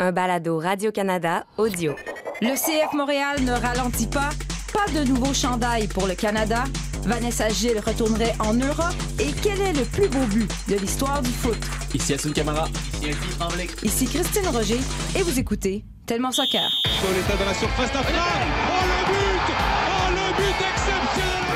[0.00, 1.96] un balado Radio-Canada audio.
[2.40, 4.30] Le CF Montréal ne ralentit pas.
[4.72, 6.64] Pas de nouveau chandail pour le Canada.
[7.02, 8.94] Vanessa Gilles retournerait en Europe.
[9.18, 11.58] Et quel est le plus beau but de l'histoire du foot?
[11.94, 12.68] Ici Assun Camara.
[13.82, 14.78] Ici Christine Roger
[15.16, 16.70] et vous écoutez Tellement Soccer.
[17.36, 18.22] Dans la surface d'affaire.
[18.70, 21.48] Oh le but Oh le but exceptionnel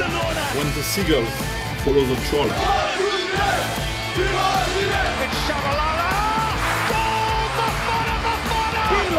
[0.00, 0.40] Barcelona!
[0.56, 1.26] When the seagull
[1.84, 2.56] follows the trawler.
[5.20, 6.08] It's Shabalala!
[6.88, 7.44] Goal!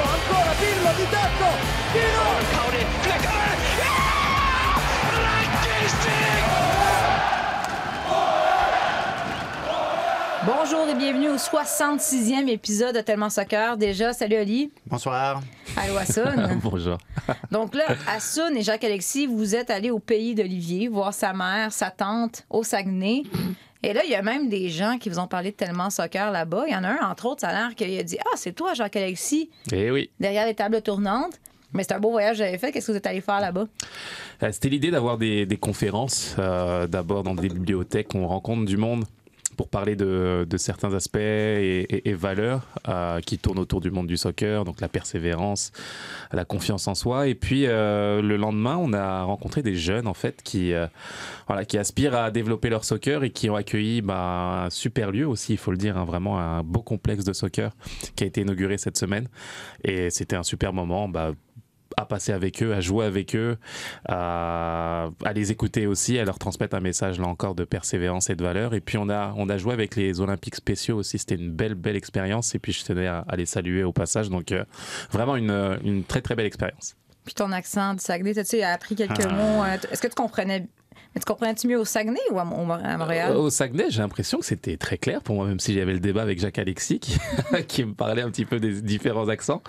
[0.02, 0.54] Ancora,
[0.98, 1.50] di tetto!
[10.46, 13.78] Bonjour et bienvenue au 66e épisode de Tellement Soccer.
[13.78, 14.72] Déjà, salut Ali.
[14.88, 15.42] Bonsoir.
[15.78, 16.34] Allô Assun.
[16.64, 16.98] Bonjour.
[17.52, 21.92] Donc là, Assun et Jacques-Alexis, vous êtes allés au pays d'Olivier voir sa mère, sa
[21.92, 23.24] tante au Saguenay.
[23.84, 26.32] Et là, il y a même des gens qui vous ont parlé de tellement soccer
[26.32, 26.64] là-bas.
[26.68, 28.54] Il y en a un, entre autres, ça a l'air qu'il a dit Ah, c'est
[28.54, 30.10] toi, Jacques-Alexis, Eh oui.
[30.20, 31.34] derrière les tables tournantes.
[31.74, 32.72] Mais c'est un beau voyage que j'avais fait.
[32.72, 33.66] Qu'est-ce que vous êtes allé faire là-bas?
[34.44, 38.66] Euh, C'était l'idée d'avoir des, des conférences, euh, d'abord dans des bibliothèques où on rencontre
[38.66, 39.06] du monde
[39.62, 44.66] pour parler de, certains aspects et valeurs euh, qui tournent autour du monde du soccer,
[44.66, 45.72] donc la persévérance,
[46.32, 47.28] la confiance en soi.
[47.28, 50.88] Et puis euh, le lendemain, on a rencontré des jeunes en fait qui, euh,
[51.46, 55.28] voilà, qui aspirent à développer leur soccer et qui ont accueilli bah, un super lieu
[55.28, 57.72] aussi, il faut le dire, hein, vraiment un beau complexe de soccer
[58.16, 59.28] qui a été inauguré cette semaine.
[59.84, 61.08] Et c'était un super moment.
[61.08, 61.34] Bah,
[61.98, 63.58] à passer avec eux, à jouer avec eux,
[64.08, 68.36] à, à les écouter aussi, à leur transmettre un message là encore de persévérance et
[68.36, 68.74] de valeur.
[68.74, 71.76] Et puis on a, on a joué avec les Olympiques spéciaux aussi, c'était une belle,
[71.76, 72.56] belle expérience.
[72.56, 74.30] Et puis je tenais à, à les saluer au passage.
[74.30, 74.64] Donc euh,
[75.12, 76.96] vraiment une, une très, très belle expérience.
[77.26, 79.34] Puis ton accent du Saguenay, t'as-tu appris quelques Ah.
[79.34, 79.64] mots?
[79.64, 80.68] euh, Est-ce que tu comprenais.
[81.14, 83.32] Mais tu comprenais-tu mieux au Saguenay ou à, Mo- à Montréal?
[83.34, 86.00] Euh, Au Saguenay, j'ai l'impression que c'était très clair pour moi, même si j'avais le
[86.00, 87.18] débat avec Jacques Alexis qui,
[87.68, 89.62] qui me parlait un petit peu des différents accents.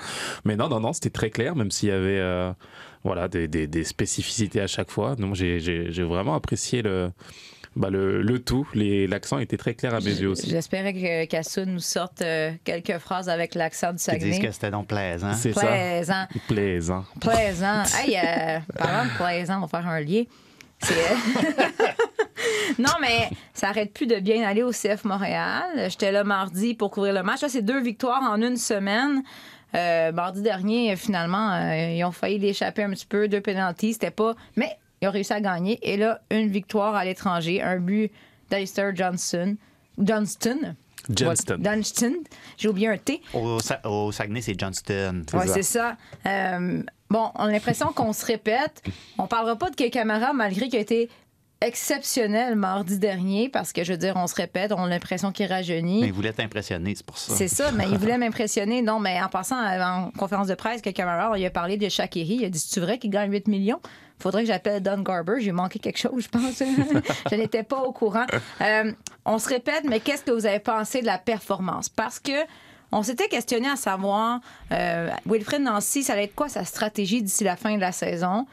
[0.45, 2.53] Mais non, non, non, c'était très clair, même s'il y avait euh,
[3.03, 5.17] voilà, des, des- des spécificités à chaque fois.
[5.19, 7.11] Non, j'ai- j'ai j'ai vraiment apprécié le,
[7.75, 8.69] bah, le, le tout.
[8.75, 10.49] Les- L'accent était très clair à mes yeux aussi.
[10.49, 14.39] J'espérais que Kassoun nous sorte euh, quelques phrases avec l'accent du Ils disent Saguenay.
[14.47, 15.33] que c'était donc plaisant.
[15.35, 15.63] C'est ça.
[15.67, 16.27] Plaisant.
[16.49, 17.05] Plaisant.
[17.21, 17.83] Plaisant.
[17.99, 20.23] Hey, euh, parlant de plaisant, on va faire un lien.
[22.79, 25.89] Non, mais ça arrête plus de bien aller au CF Montréal.
[25.89, 27.43] J'étais là mardi pour couvrir le match.
[27.43, 29.23] Là, c'est deux victoires en une semaine.
[29.75, 33.29] Euh, mardi dernier, finalement, euh, ils ont failli l'échapper un petit peu.
[33.29, 34.35] Deux pénalties, c'était pas.
[34.57, 35.79] Mais ils ont réussi à gagner.
[35.83, 37.63] Et là, une victoire à l'étranger.
[37.63, 38.11] Un but
[38.51, 39.57] d'Alistair Johnson.
[39.99, 40.75] Johnston.
[41.11, 41.59] Johnston.
[41.63, 42.13] Johnston.
[42.57, 43.21] J'ai oublié un T.
[43.35, 45.23] Au, Sa- au Saguenay, c'est Johnston.
[45.35, 45.55] Oui, ça.
[45.55, 45.97] c'est ça.
[46.27, 48.83] Euh, bon, on a l'impression qu'on se répète.
[49.19, 51.09] On parlera pas de quel Camara, malgré qu'il a été
[51.61, 55.47] exceptionnel mardi dernier, parce que, je veux dire, on se répète, on a l'impression qu'il
[55.47, 56.01] rajeunit.
[56.01, 57.35] Mais il voulait t'impressionner, c'est pour ça.
[57.37, 58.83] C'est ça, mais il voulait m'impressionner.
[58.83, 62.35] Non, mais en passant en conférence de presse, que Camara, il a parlé de Shakiri.
[62.41, 63.81] Il a dit C'est vrai qu'il gagne 8 millions?
[64.23, 65.35] Faudrait que j'appelle Don Garber.
[65.41, 66.59] J'ai manqué quelque chose, je pense.
[67.31, 68.27] je n'étais pas au courant.
[68.61, 68.93] Euh,
[69.25, 71.89] on se répète, mais qu'est-ce que vous avez pensé de la performance?
[71.89, 72.33] Parce que.
[72.95, 74.41] On s'était questionné à savoir,
[74.71, 78.45] euh, Wilfred Nancy, ça allait être quoi sa stratégie d'ici la fin de la saison?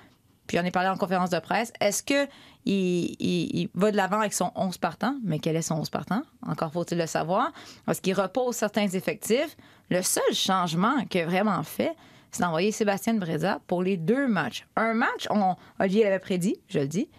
[0.47, 1.73] Puis j'en ai parlé en conférence de presse.
[1.81, 2.25] Est-ce que
[2.65, 5.15] il, il- il va de l'avant avec son 11 partant?
[5.25, 6.21] Mais quel est son 11 partant?
[6.47, 7.51] Encore faut-il le savoir.
[7.89, 9.57] Est-ce qu'il repose certains effectifs?
[9.89, 11.91] Le seul changement qu'il a vraiment fait,
[12.31, 14.67] c'est d'envoyer Sébastien Breza pour les deux matchs.
[14.75, 17.09] Un match, on, Olivier l'avait prédit, je le dis.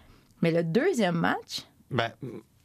[0.41, 2.11] Mais le deuxième match, Ben,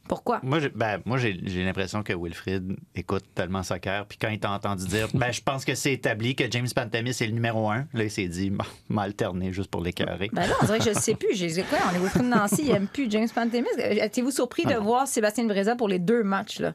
[0.08, 0.38] pourquoi?
[0.44, 4.06] moi, j'ai, ben, moi, j'ai, j'ai l'impression que Wilfrid écoute tellement soccer.
[4.06, 7.10] Puis quand il t'a entendu dire, ben, je pense que c'est établi que James Pantamis
[7.10, 10.30] est le numéro un, là, il s'est dit, Bon, m'a alterné juste pour l'écœurer.
[10.32, 11.34] Ben là, on dirait que je ne sais plus.
[11.34, 11.78] J'ai dit quoi?
[11.90, 13.66] On est Wilfred Nancy, il n'aime plus James Pantemis.
[13.78, 16.60] Êtes-vous surpris de voir Sébastien Breza pour les deux matchs?
[16.60, 16.72] Là?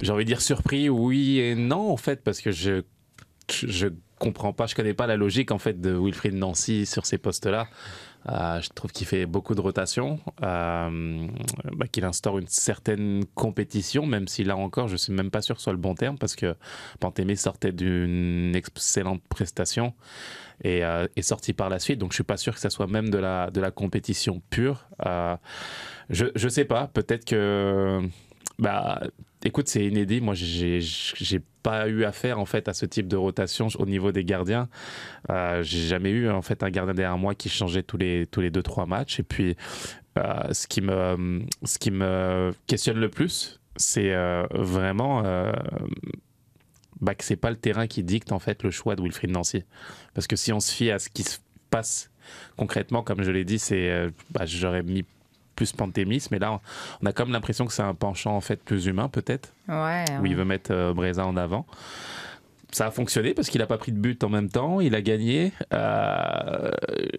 [0.00, 2.82] J'ai envie de dire surpris, oui et non, en fait, parce que je,
[3.52, 3.88] je
[4.18, 7.68] comprends pas, je connais pas la logique, en fait, de Wilfried Nancy sur ces postes-là.
[8.28, 11.26] Euh, je trouve qu'il fait beaucoup de rotation, euh,
[11.72, 15.54] bah, qu'il instaure une certaine compétition, même si là encore, je suis même pas sûr
[15.54, 16.54] que ce soit le bon terme, parce que
[17.00, 19.94] Pantémé sortait d'une excellente prestation
[20.62, 22.86] et euh, est sorti par la suite, donc je suis pas sûr que ça soit
[22.86, 24.86] même de la, de la compétition pure.
[25.06, 25.36] Euh,
[26.10, 28.02] je, je sais pas, peut-être que
[28.60, 29.00] bah,
[29.42, 30.20] écoute, c'est inédit.
[30.20, 34.24] Moi, j'ai pas eu affaire en fait à ce type de rotation au niveau des
[34.24, 34.68] gardiens.
[35.30, 38.40] Euh, j'ai jamais eu en fait un gardien derrière moi qui changeait tous les tous
[38.42, 39.18] les deux trois matchs.
[39.18, 39.56] Et puis,
[40.18, 45.52] euh, ce qui me ce qui me questionne le plus, c'est euh, vraiment euh,
[47.00, 49.64] bah, que c'est pas le terrain qui dicte en fait le choix de Wilfried Nancy.
[50.14, 51.38] Parce que si on se fie à ce qui se
[51.70, 52.10] passe
[52.58, 55.04] concrètement, comme je l'ai dit, c'est, bah, j'aurais mis
[55.60, 56.58] plus Pantémis, mais là,
[57.02, 60.06] on a comme l'impression que c'est un penchant en fait plus humain, peut-être, Ouais.
[60.22, 61.66] où il veut mettre euh, Breza en avant.
[62.72, 65.02] Ça a fonctionné parce qu'il n'a pas pris de but en même temps, il a
[65.02, 65.52] gagné.
[65.74, 66.70] Euh,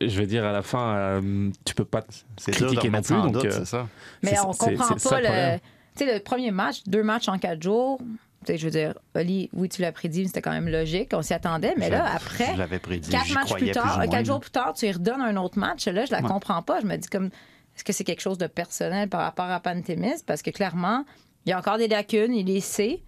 [0.02, 2.02] je veux dire, à la fin, euh, tu peux pas
[2.48, 3.16] critiquer non plus.
[3.32, 3.88] donc, euh, c'est ça.
[4.24, 5.28] Mais on comprend pas le le.
[5.28, 5.60] problème.
[5.98, 8.00] Tu sais, le premier match, deux matchs en quatre jours.
[8.46, 11.10] Tu sais, je veux dire, Oli, oui, tu l'as prédit, mais c'était quand même logique.
[11.14, 11.74] On s'y attendait.
[11.78, 13.10] Mais là, après, Je l'avais prédit.
[13.12, 15.86] quatre matchs plus tard, quatre jours plus tard, tu lui redonnes un autre match.
[15.86, 16.28] Là, je la Ouais.
[16.28, 16.80] comprends pas.
[16.82, 17.30] Je me dis comme,
[17.82, 20.22] est-ce que c'est quelque chose de personnel par rapport à Pantémis?
[20.28, 21.04] Parce que clairement,
[21.48, 23.02] il y a encore des lacunes, il les sait.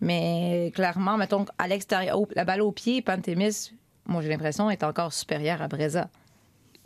[0.00, 3.72] Mais clairement, mettons, à l'extérieur, la balle au pied, Pantémis,
[4.06, 6.10] moi, j'ai l'impression, est encore supérieur à Breza.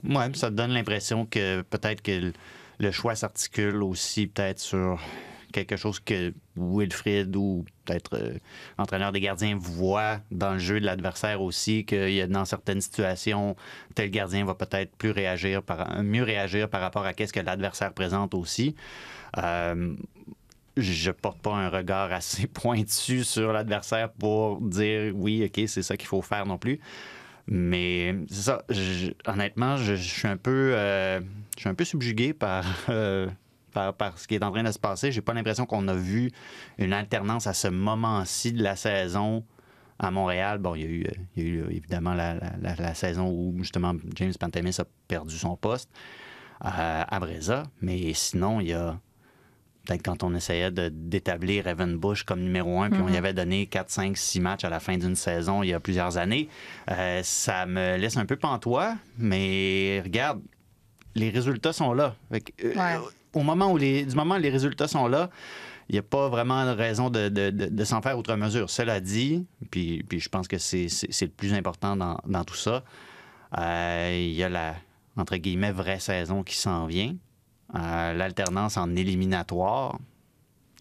[0.04, 2.32] Ouais, ça donne l'impression que peut-être que
[2.78, 4.98] le choix s'articule aussi peut-être sur
[5.52, 8.38] quelque chose que Wilfrid ou peut-être euh,
[8.78, 12.80] l'entraîneur des gardiens voit dans le jeu de l'adversaire aussi, qu'il y a dans certaines
[12.80, 13.56] situations,
[13.94, 17.92] tel gardien va peut-être plus réagir par, mieux réagir par rapport à qu'est-ce que l'adversaire
[17.92, 18.74] présente aussi.
[19.38, 19.94] Euh,
[20.76, 25.96] je porte pas un regard assez pointu sur l'adversaire pour dire oui, OK, c'est ça
[25.96, 26.80] qu'il faut faire non plus.
[27.50, 28.62] Mais c'est ça.
[29.26, 31.20] honnêtement, je, je suis un peu, euh,
[31.56, 33.26] je suis un peu subjugué par, euh,
[33.78, 35.12] par, par ce qui est en train de se passer.
[35.12, 36.30] J'ai pas l'impression qu'on a vu
[36.78, 39.44] une alternance à ce moment-ci de la saison
[40.00, 40.58] à Montréal.
[40.58, 42.94] Bon, il y a eu, euh, il y a eu évidemment la, la- la- la
[42.94, 45.90] saison où justement James Pantemis a perdu son poste
[46.64, 47.62] euh, à Breza.
[47.80, 48.98] Mais sinon, il y a
[49.86, 53.66] peut-être quand on essayait d'établir Evan Bush comme numéro un, puis on y avait donné
[53.66, 56.48] 4, 5, 6 matchs à la fin d'une saison il y a plusieurs années,
[56.90, 60.42] euh, ça me laisse un peu pantois, mais regarde,
[61.14, 62.14] les résultats sont là.
[62.30, 62.98] Fait que, euh, Ouais.
[63.38, 65.30] Au moment où les, du moment où les résultats sont là,
[65.88, 68.68] il n'y a pas vraiment de raison de, de- de- de s'en faire outre mesure.
[68.68, 70.86] Cela dit, puis, puis je pense que c'est
[71.22, 72.82] le plus important dans, dans tout ça,
[73.58, 74.74] euh, il y a la,
[75.16, 77.14] entre guillemets, vraie saison qui s'en vient.
[77.74, 79.98] Euh, L'alternance en éliminatoire,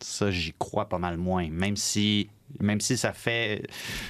[0.02, 1.50] ça, j'y crois pas mal moins.
[1.50, 3.64] Même si, même si ça fait.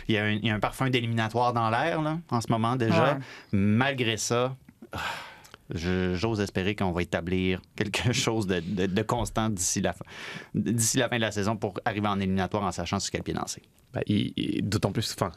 [0.07, 1.99] Il y a un, il y a un parfum d'éliminatoire dans l'air,
[2.29, 3.13] en ce moment déjà.
[3.13, 3.19] Ouais.
[3.51, 4.55] Malgré ça,
[4.93, 4.99] ah,
[5.73, 10.05] j'ose espérer qu'on va établir quelque chose de, de- de constant d'ici la, fin-
[10.55, 13.33] d'ici la fin de la saison pour arriver en éliminatoire en sachant sur quel pied
[13.33, 13.61] danser.
[13.93, 14.33] Bah, il-
[14.67, 15.31] D'autant plus, enfin,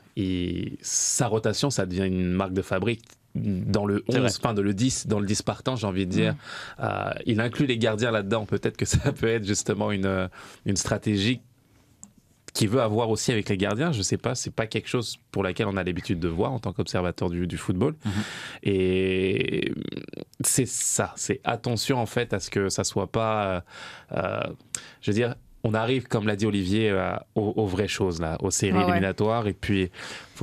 [0.83, 3.05] sa rotation, ça devient une marque de fabrique.
[3.37, 4.31] Dans le C'est 11, vrai.
[4.43, 6.35] enfin, dans le 10, dans le 10 partant, j'ai envie de dire,
[6.81, 8.45] euh, il inclut les gardiens là-dedans.
[8.45, 10.29] Peut-être que ça peut être justement une,
[10.67, 11.41] une stratégie
[12.53, 13.93] qu'il veut avoir aussi avec les gardiens.
[13.93, 16.59] Je sais pas, c'est pas quelque chose pour laquelle on a l'habitude de voir en
[16.59, 17.95] tant qu'observateur du, du football.
[18.63, 19.73] Et
[20.41, 23.61] c'est ça, c'est attention en fait à ce que ça soit pas, euh,
[24.13, 24.41] euh,
[25.01, 25.35] je veux dire,
[25.65, 28.85] on arrive, comme l'a dit Olivier, euh, aux, aux vraies choses, là, aux séries ouais.
[28.85, 29.47] éliminatoires.
[29.47, 29.91] Et puis,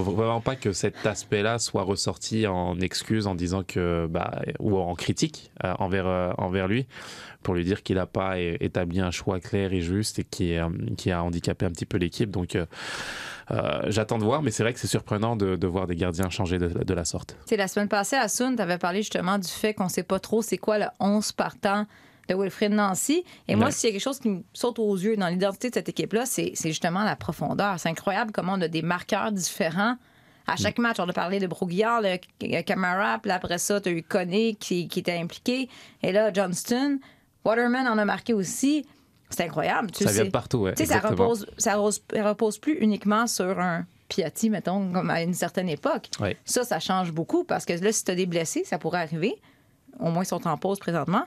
[0.03, 4.77] faut vraiment pas que cet aspect-là soit ressorti en excuse en disant que, bah, ou
[4.77, 6.85] en critique euh, envers, euh, envers lui,
[7.41, 10.69] pour lui dire qu'il n'a pas établi un choix clair et juste et qui, euh,
[10.97, 12.29] qui a handicapé un petit peu l'équipe.
[12.29, 12.57] Donc,
[13.87, 16.59] j'attends de voir, mais c'est vrai que c'est surprenant de, de voir des gardiens changer
[16.59, 17.35] de, de la sorte.
[17.45, 20.19] Sais, la semaine passée, à Sun, tu avais parlé justement du fait qu'on sait pas
[20.19, 21.87] trop c'est quoi le 11 partant
[22.27, 23.23] de Wilfrid Nancy.
[23.47, 25.73] Et moi, s'il y a quelque chose qui me saute aux yeux dans l'identité de
[25.75, 27.79] cette équipe-là, c'est justement la profondeur.
[27.79, 29.95] C'est incroyable comment on a des marqueurs différents.
[30.49, 33.89] À chaque match, on a parlé de Broguillard, le K- Camara, puis après ça, tu
[33.89, 35.67] as eu Conné qui, qui était impliqué.
[36.03, 36.99] Et là, Johnston.
[37.43, 38.85] Waterman en a marqué aussi.
[39.29, 39.91] C'est incroyable.
[39.91, 40.27] Tu ça le vient sais.
[40.27, 43.85] de partout, ouais, Tu sais, ça repose, ça repose, ça repose plus uniquement sur un
[44.07, 46.07] Piatti, mettons, comme à une certaine époque.
[46.21, 46.37] Ouais.
[46.45, 49.35] Ça, ça change beaucoup parce que là, si tu as des blessés, ça pourrait arriver.
[49.99, 51.23] Au moins, ils sont en pause présentement.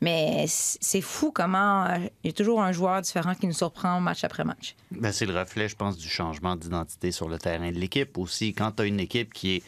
[0.00, 4.00] Mais c'est fou comment euh, il y a toujours un joueur différent qui nous surprend
[4.00, 4.76] match après match.
[4.92, 8.52] Ben, c'est le reflet, je pense, du changement d'identité sur le terrain de l'équipe aussi.
[8.52, 9.62] Quand tu une équipe qui est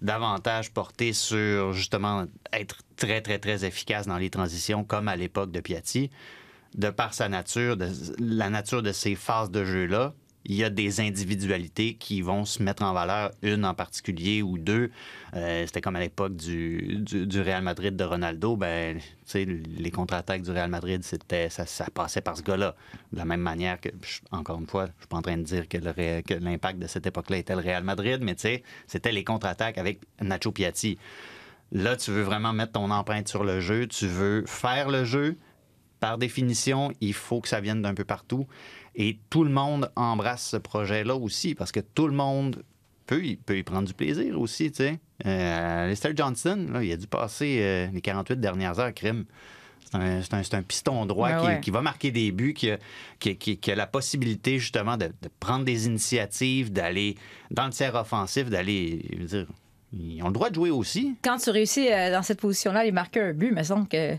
[0.00, 5.50] davantage portée sur justement être très, très, très efficace dans les transitions, comme à l'époque
[5.50, 6.10] de Piatti,
[6.74, 7.88] de par sa nature, de,
[8.18, 10.12] la nature de ces phases de jeu-là,
[10.46, 14.58] il y a des individualités qui vont se mettre en valeur, une en particulier ou
[14.58, 14.90] deux.
[15.34, 17.02] Euh, C'était comme à l'époque du,
[17.34, 18.56] Real Madrid de Ronaldo.
[18.56, 19.00] Ben,
[19.34, 22.74] les contre-attaques du Real Madrid, ça, ça passait par ce gars-là.
[23.12, 23.88] De la même manière que,
[24.32, 27.38] encore une fois, je suis pas en train de dire que l'impact de cette époque-là
[27.38, 28.36] était le Real Madrid, mais
[28.86, 30.98] c'était les contre-attaques avec Nacho Piatti.
[31.72, 35.36] Là, tu veux vraiment mettre ton empreinte sur le jeu, tu veux faire le jeu.
[36.00, 38.46] Par définition, il faut que ça vienne d'un peu partout.
[38.96, 42.62] Et tout le monde embrasse ce projet-là aussi, parce que tout le monde
[43.06, 44.98] peut y, peut y prendre du plaisir aussi, tu sais.
[45.26, 49.24] Euh, Lester Johnson, là, il a dû passer euh, les 48 dernières heures crime.
[49.90, 51.60] C'est un, c'est un- piston droit Ouais, qui, ouais.
[51.60, 52.78] qui va marquer des buts, qui a,
[53.20, 57.16] qui- qui- qui a la possibilité justement de, de prendre des initiatives, d'aller
[57.50, 59.04] dans le tiers offensif, d'aller
[59.92, 61.14] ils ont le droit de jouer aussi.
[61.22, 64.16] Quand tu réussis euh, dans cette position-là, les marquer un but, il me semble que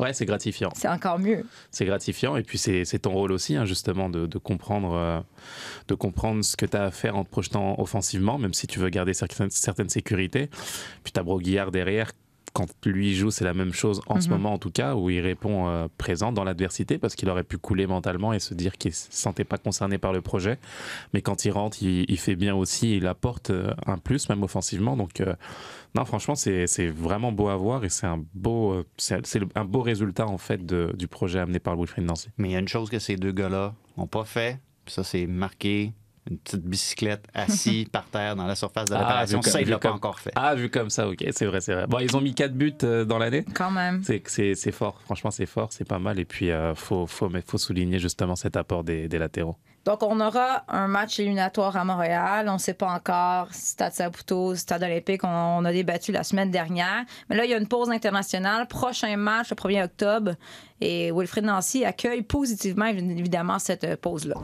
[0.00, 0.70] Ouais, c'est gratifiant.
[0.74, 1.46] c'est encore mieux.
[1.70, 2.36] C'est gratifiant.
[2.36, 5.20] Et puis, c'est ton rôle aussi, hein, justement, de, de comprendre, euh,
[5.88, 8.80] de comprendre ce que tu as à faire en te projetant offensivement, même si tu
[8.80, 10.48] veux garder certaines, certaines sécurités.
[11.04, 12.10] Puis, tu as Broguillard derrière.
[12.54, 14.34] Quand lui joue, c'est la même chose en ce Mhm.
[14.34, 17.58] moment, en tout cas, où il répond euh, présent dans l'adversité parce qu'il aurait pu
[17.58, 20.58] couler mentalement et se dire qu'il ne se sentait pas concerné par le projet.
[21.12, 22.96] Mais quand il rentre, il, il fait bien aussi.
[22.96, 24.96] Il apporte euh, un plus, même offensivement.
[24.96, 25.34] Donc, euh,
[25.96, 29.40] non, franchement, c'est c'est vraiment beau à voir et c'est un beau, euh, c'est c'est
[29.40, 32.28] le- un beau résultat en fait de- du projet amené par Wilfried Nancy.
[32.38, 35.26] Mais il y a une chose que ces deux gars-là n'ont pas fait, ça, c'est
[35.26, 35.92] marqué
[36.30, 39.40] une petite bicyclette assis par terre dans la surface de Ah, réparation.
[39.40, 40.32] vu ça, comme- il vu l'a pas comme- encore fait.
[40.36, 41.86] Ah, vu comme ça, ok, c'est vrai, c'est vrai.
[41.86, 43.44] Bon, ils ont mis 4 buts euh, dans l'année.
[43.54, 44.02] Quand même.
[44.04, 46.18] C'est fort, franchement, c'est fort, c'est pas mal.
[46.18, 49.56] Et puis, il faut, faut, mais faut souligner justement cet apport des, des latéraux.
[49.84, 52.48] Donc, on aura un match éliminatoire à Montréal.
[52.48, 55.24] On ne sait pas encore Stade Saputo, Stade Olympique.
[55.24, 57.04] On, on a débattu la semaine dernière.
[57.28, 58.66] Mais là, il y a une pause internationale.
[58.66, 60.32] Prochain match, le 1er octobre.
[60.80, 64.34] Et Wilfried Nancy accueille positivement, évidemment, cette euh, pause-là.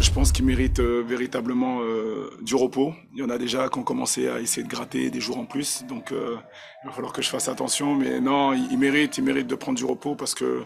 [0.00, 2.94] Je pense qu'il mérite euh, véritablement euh, du repos.
[3.12, 5.46] Il y en a déjà qui ont commencé à essayer de gratter des jours en
[5.46, 5.84] plus.
[5.88, 7.94] Donc, il va falloir que je fasse attention.
[7.94, 10.64] Mais non, il, il mérite, il mérite de prendre du repos parce que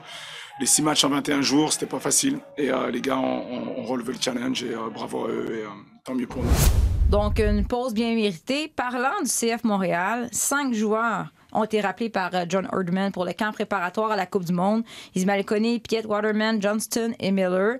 [0.60, 2.38] les six matchs en 21 jours, c'était pas facile.
[2.56, 5.46] Et euh, les gars ont, ont- ont relevé le challenge et euh, bravo à eux.
[5.58, 5.68] Et euh,
[6.04, 6.50] tant mieux pour nous.
[7.10, 8.68] Donc, une pause bien méritée.
[8.68, 13.52] Parlant du CF Montréal, cinq joueurs ont été rappelés par John Erdman pour le camp
[13.52, 14.82] préparatoire à la Coupe du Monde.
[15.14, 17.76] Ismaël Koné, Piet Waterman, Johnston et Miller.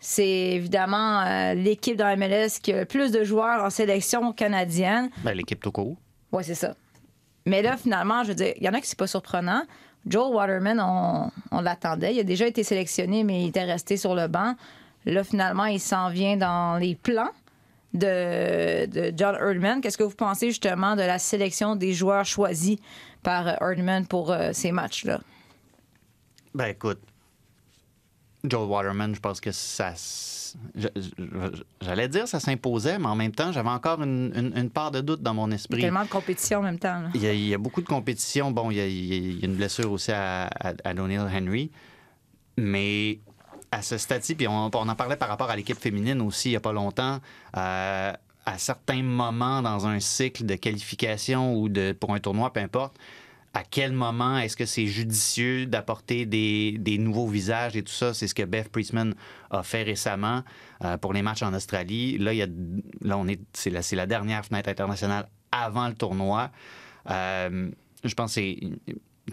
[0.00, 4.32] C'est évidemment euh, l'équipe dans la MLS qui a le plus de joueurs en sélection
[4.32, 5.10] canadienne.
[5.24, 5.96] Ben, L'équipe tout court.
[6.32, 6.74] Oui, c'est ça.
[7.46, 9.62] Mais là, finalement, je veux dire, il y en a qui c'est pas surprenant.
[10.06, 10.80] Joel Waterman,
[11.50, 12.14] on, l'attendait.
[12.14, 14.54] Il a déjà été sélectionné, mais il était resté sur le banc.
[15.06, 17.30] Là, finalement, il s'en vient dans les plans
[17.94, 19.80] de, John Erdman.
[19.80, 22.78] Qu'est-ce que vous pensez justement de la sélection des joueurs choisis
[23.22, 25.20] par euh, Erdman pour euh, ces matchs-là?
[26.54, 27.00] Ben écoute,
[28.44, 29.94] Joel Waterman, je pense que ça.
[31.80, 35.00] J'allais dire ça s'imposait, mais en même temps, j'avais encore une, une- une part de
[35.00, 35.80] doute dans mon Il y a esprit.
[35.80, 37.00] tellement de compétition en même temps.
[37.00, 37.08] là.
[37.14, 38.50] Il y, a, il y a beaucoup de compétition.
[38.50, 41.70] Bon, il y a, il y a une blessure aussi à, à, Henry.
[42.56, 43.18] Mais
[43.72, 46.52] à ce stade-ci, puis on, on en parlait par rapport à l'équipe féminine aussi il
[46.52, 47.18] n'y a pas longtemps,
[47.56, 48.12] euh,
[48.46, 52.94] à certains moments dans un cycle de qualification ou de, pour un tournoi, peu importe,
[53.54, 58.12] à quel moment est-ce que c'est judicieux d'apporter des, des nouveaux visages et tout ça?
[58.12, 59.14] C'est ce que Beth Priestman
[59.50, 60.42] a fait récemment
[60.84, 62.18] euh, pour les matchs en Australie.
[62.18, 62.48] Là, il y a,
[63.02, 66.50] là on est, c'est, la, c'est la dernière fenêtre internationale avant le tournoi.
[67.10, 67.70] Euh,
[68.02, 68.74] je pense que tu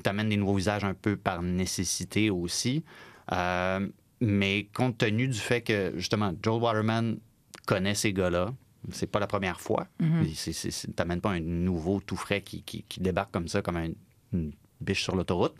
[0.05, 2.83] amènes des nouveaux visages un peu par nécessité aussi.
[3.31, 3.87] Euh,
[4.19, 7.17] mais compte tenu du fait que, justement, Joel Waterman
[7.65, 8.53] connaît ces gars-là,
[8.91, 9.87] c'est pas la première fois.
[9.99, 13.89] Tu n'amènes pas un nouveau tout frais qui, qui- qui débarque comme ça, comme un-
[14.33, 15.53] une biche sur l'autoroute.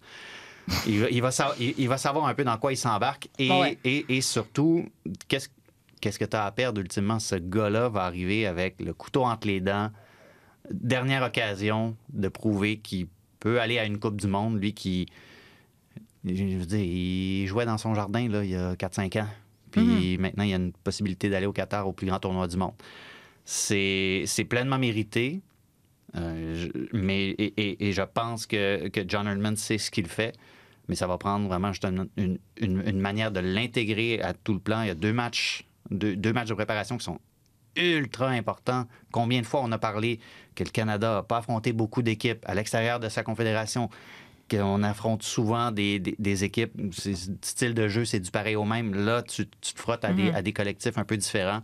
[0.87, 3.29] Il, va- il va sa- il- il va savoir un peu dans quoi il s'embarque
[3.39, 3.77] et, Ouais.
[3.83, 4.87] et, et surtout,
[5.27, 5.49] qu'est-ce
[5.99, 7.19] qu'est-ce que tu as à perdre ultimement?
[7.19, 9.91] Ce gars-là va arriver avec le couteau entre les dents.
[10.71, 13.07] Dernière occasion de prouver qu'il
[13.39, 15.07] peut aller à une Coupe du Monde, lui qui.
[16.23, 19.27] Je veux dire, il jouait dans son jardin là, il y a 4-5 ans.
[19.71, 22.57] Puis maintenant, il y a une possibilité d'aller au Qatar au plus grand tournoi du
[22.57, 22.73] monde.
[23.45, 25.41] C'est pleinement mérité.
[26.15, 30.07] Euh, je- mais, et, et- et je pense que, que John Herdman sait ce qu'il
[30.07, 30.33] fait,
[30.89, 34.53] mais ça va prendre vraiment juste une, une- une- une manière de l'intégrer à tout
[34.53, 34.81] le plan.
[34.81, 37.19] Il y a deux matchs, deux, deux matchs de préparation qui sont
[37.77, 38.85] ultra importants.
[39.11, 40.19] Combien de fois on a parlé
[40.55, 43.89] que le Canada n'a pas affronté beaucoup d'équipes à l'extérieur de sa confédération,
[44.49, 48.65] qu'on affronte souvent des, des- des équipes, c'est- style de jeu, c'est du pareil au
[48.65, 48.93] même.
[48.93, 51.61] Là, tu, tu te frottes à, des, à des collectifs un peu différents.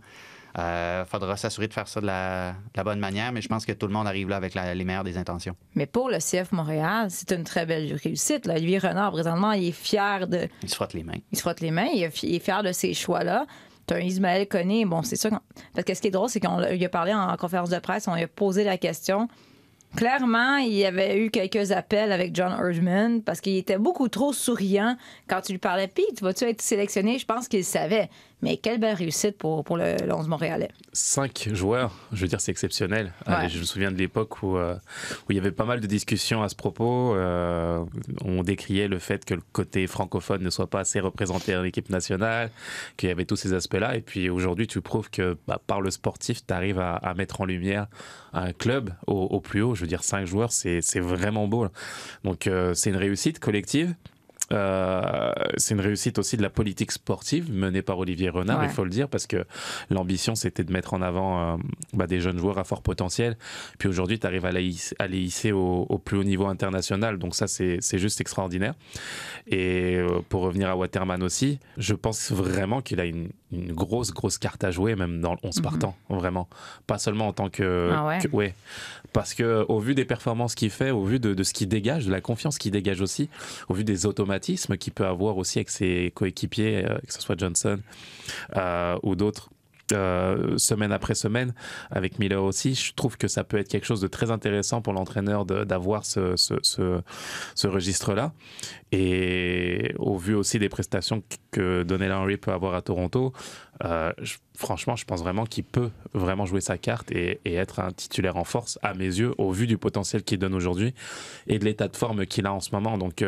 [0.56, 3.64] Il faudra s'assurer de faire ça de la, de la bonne manière, mais je pense
[3.66, 5.54] que tout le monde arrive là avec la- les meilleures des intentions.
[5.74, 8.46] Mais pour le CF Montréal, c'est une très belle réussite.
[8.46, 8.54] Là.
[8.54, 11.18] Olivier Renard, présentement, il est fier de, Ils se frottent les mains.
[11.32, 13.46] il se frotte les mains, il est fi- il est fier de ses choix-là.
[13.86, 15.30] Tu un Ismaël Koné, bon, c'est sûr.
[15.74, 18.06] Parce que ce qui est drôle, c'est qu'on il a parlé en conférence de presse,
[18.08, 19.28] on lui a posé la question.
[19.96, 24.34] Clairement, il y avait eu quelques appels avec John Erdman parce qu'il était beaucoup trop
[24.34, 25.88] souriant quand tu lui parlais.
[25.88, 27.18] Puis, tu vas-tu être sélectionné?
[27.18, 28.10] Je pense qu'il savait.
[28.40, 30.68] Mais quelle belle réussite pour, pour le, le 11 montréalais.
[30.92, 33.12] Cinq joueurs, je veux dire, c'est exceptionnel.
[33.26, 33.34] Ouais.
[33.34, 35.86] Euh, je me souviens de l'époque où, euh, où il y avait pas mal de
[35.86, 37.14] discussions à ce propos.
[37.16, 37.84] Euh,
[38.24, 41.90] on décriait le fait que le côté francophone ne soit pas assez représenté en équipe
[41.90, 42.50] nationale,
[42.96, 43.96] qu'il y avait tous ces aspects-là.
[43.96, 47.40] Et puis aujourd'hui, tu prouves que bah, par le sportif, tu arrives à, à mettre
[47.40, 47.86] en lumière
[48.32, 49.74] un club au, au plus haut.
[49.74, 51.64] Je veux dire, cinq joueurs, c'est c'est vraiment beau.
[51.64, 51.70] là.
[52.24, 53.94] Donc euh, c'est une réussite collective.
[54.52, 58.66] Euh, c'est une réussite aussi de la politique sportive menée par Olivier Renard, Ouais.
[58.66, 59.44] il faut le dire, parce que
[59.90, 61.56] l'ambition c'était de mettre en avant euh,
[61.92, 63.36] bah, des jeunes joueurs à fort potentiel.
[63.78, 67.46] Puis aujourd'hui, tu arrives à, les hisser au, au plus haut niveau international, donc ça
[67.46, 68.74] c'est juste extraordinaire.
[69.46, 74.12] Et euh, pour revenir à Waterman aussi, je pense vraiment qu'il a une, une grosse,
[74.12, 76.48] grosse carte à jouer, même dans le 11 partant, vraiment.
[76.86, 77.88] Pas seulement en tant que.
[77.90, 77.94] Mhm.
[77.96, 78.18] Ah ouais?
[78.18, 78.54] que- ouais.
[79.12, 82.06] Parce que au vu des performances qu'il fait, au vu de, de ce qu'il dégage,
[82.06, 83.30] de la confiance qu'il dégage aussi,
[83.68, 87.38] au vu des automatismes qu'il peut avoir aussi avec ses coéquipiers, euh, que ce soit
[87.38, 87.80] Johnson
[88.56, 89.50] euh, ou d'autres.
[89.92, 91.54] euh, semaine après semaine
[91.90, 94.92] avec Miller aussi, je trouve que ça peut être quelque chose de très intéressant pour
[94.92, 98.32] l'entraîneur d'avoir ce, ce, ce, registre-là.
[98.92, 103.32] Et au vu aussi des prestations que Donnell Henry peut avoir à Toronto,
[104.54, 108.44] franchement, je pense vraiment qu'il peut vraiment jouer sa carte et, être un titulaire en
[108.44, 110.94] force, à mes yeux, au vu du potentiel qu'il donne aujourd'hui
[111.46, 112.98] et de l'état de forme qu'il a en ce moment.
[112.98, 113.22] Donc,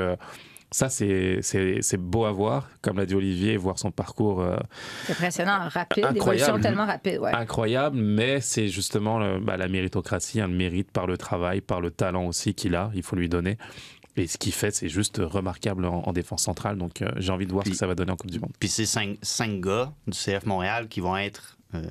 [0.71, 4.57] ça, c'est c'est- c'est beau à voir, comme l'a dit Olivier, voir son parcours euh,
[5.07, 6.61] C'est impressionnant, rapide, Incroyable.
[6.61, 7.19] tellement rapide.
[7.19, 7.33] Ouais.
[7.33, 11.81] incroyable, mais c'est justement le- bah, la méritocratie, hein, le mérite par le travail, par
[11.81, 13.59] le talent aussi qu'il a, il faut lui donner.
[14.17, 16.77] Et ce qu'il fait, c'est juste remarquable en, en défense centrale.
[16.77, 18.51] Donc, euh, j'ai envie de voir ce que ça va donner en Coupe du Monde.
[18.59, 21.83] Puis c'est cinq, cinq gars du CF Montréal qui vont être, euh,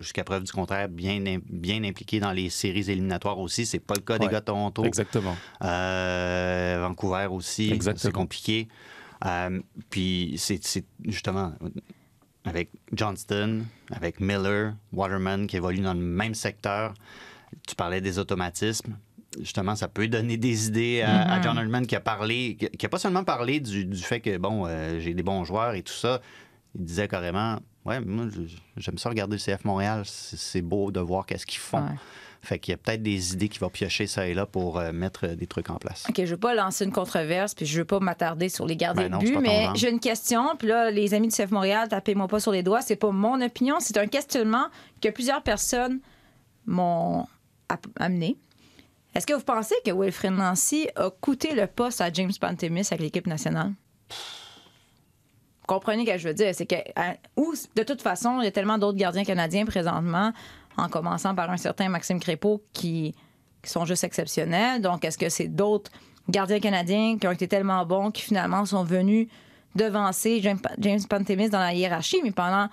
[0.00, 3.66] jusqu'à preuve du contraire, bien, bien impliqués dans les séries éliminatoires aussi.
[3.66, 4.84] C'est pas le cas des gars de Toronto.
[4.84, 5.36] Exactement.
[5.62, 8.68] Euh, Vancouver aussi, c'est compliqué.
[9.24, 10.60] Euh, puis c'est
[11.04, 11.54] justement
[12.44, 16.94] avec Johnston, avec Miller, Waterman qui évoluent dans le même secteur.
[17.66, 18.96] Tu parlais des automatismes.
[19.38, 22.86] Justement, ça peut donner des idées à, à John Herdman qui a parlé, qui qui
[22.86, 25.82] a pas seulement parlé du, du fait que bon, euh, j'ai des bons joueurs et
[25.82, 26.20] tout ça.
[26.74, 28.26] Il disait carrément, ouais, moi
[28.76, 30.02] j'aime ça regarder le CF Montréal.
[30.04, 31.82] C'est beau de voir qu'est-ce qu'ils font.
[31.82, 31.94] Ouais.
[32.42, 34.92] Fait qu'il y a peut-être des idées qui vont piocher ça et là pour euh,
[34.92, 36.04] mettre des trucs en place.
[36.08, 39.08] OK, je veux pas lancer une controverse, puis je veux pas m'attarder sur les gardiens
[39.08, 42.28] Ben de but, mais j'ai une question, puis là, les amis du CF Montréal, tapez-moi
[42.28, 44.66] pas sur les doigts, c'est pas mon opinion, c'est un questionnement
[45.00, 45.98] que plusieurs personnes
[46.66, 47.26] m'ont
[47.98, 48.36] amené.
[49.14, 53.00] Est-ce que vous pensez que Wilfred Nancy a coûté le poste à James Pantemis avec
[53.00, 53.72] l'équipe nationale?
[55.66, 56.54] Comprenez ce que je veux dire?
[56.54, 60.32] C'est que, hein, ou, de toute façon, il y a tellement d'autres gardiens canadiens présentement,
[60.76, 63.14] en commençant par un certain Maxime Crépeau, qui,
[63.62, 64.80] qui sont juste exceptionnels.
[64.82, 65.90] Donc, est-ce que c'est d'autres
[66.28, 69.28] gardiens canadiens qui ont été tellement bons qui finalement sont venus
[69.74, 72.68] devancer James, Pantemis dans la hiérarchie, mais pendant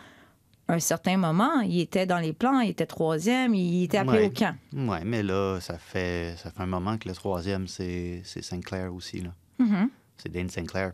[0.70, 4.26] un certain moment, il était dans les plans, il était troisième, il était appelé Ouais.
[4.28, 4.56] au camp.
[4.72, 9.20] Oui, mais là, ça fait, ça fait un moment que le troisième, c'est Sinclair aussi.
[9.22, 9.32] Là.
[9.60, 9.90] Mhm.
[10.18, 10.94] C'est Dane Sinclair.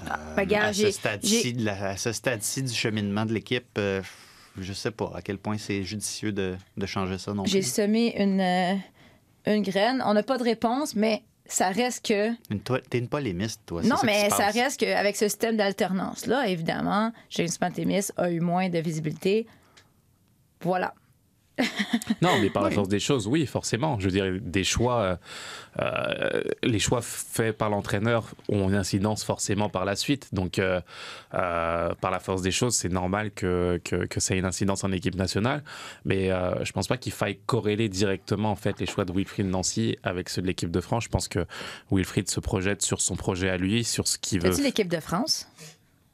[0.00, 4.02] Euh, ben, gars, à, ce stade-ci du cheminement de l'équipe, euh,
[4.58, 8.14] je sais pas à quel point c'est judicieux de, de changer ça non J'ai semé
[8.22, 8.74] une, euh,
[9.46, 10.02] une graine.
[10.06, 12.32] On n'a pas de réponse, mais ça reste que.
[12.88, 13.82] T'es une polémiste, toi.
[13.82, 14.54] Non, ça mais ça passe.
[14.54, 19.46] reste qu'avec ce système d'alternance-là, évidemment, James Pantemis a eu moins de visibilité.
[20.62, 20.94] Voilà.
[22.20, 23.98] Non, mais par la force des choses, oui, forcément.
[23.98, 25.16] Je veux dire, des choix, euh,
[25.80, 30.28] euh, les choix faits par l'entraîneur ont une incidence forcément par la suite.
[30.32, 30.80] Donc, euh,
[31.34, 34.84] euh, par la force des choses, c'est normal que, que, que ça ait une incidence
[34.84, 35.62] en équipe nationale.
[36.04, 39.96] Mais je pense pas qu'il faille corréler directement en fait les choix de Wilfried Nancy
[40.02, 41.04] avec ceux de l'équipe de France.
[41.04, 41.46] Je pense que
[41.90, 44.50] Wilfried se projette sur son projet à lui, sur ce qu'il veut.
[44.50, 45.48] As-tu l'équipe de France?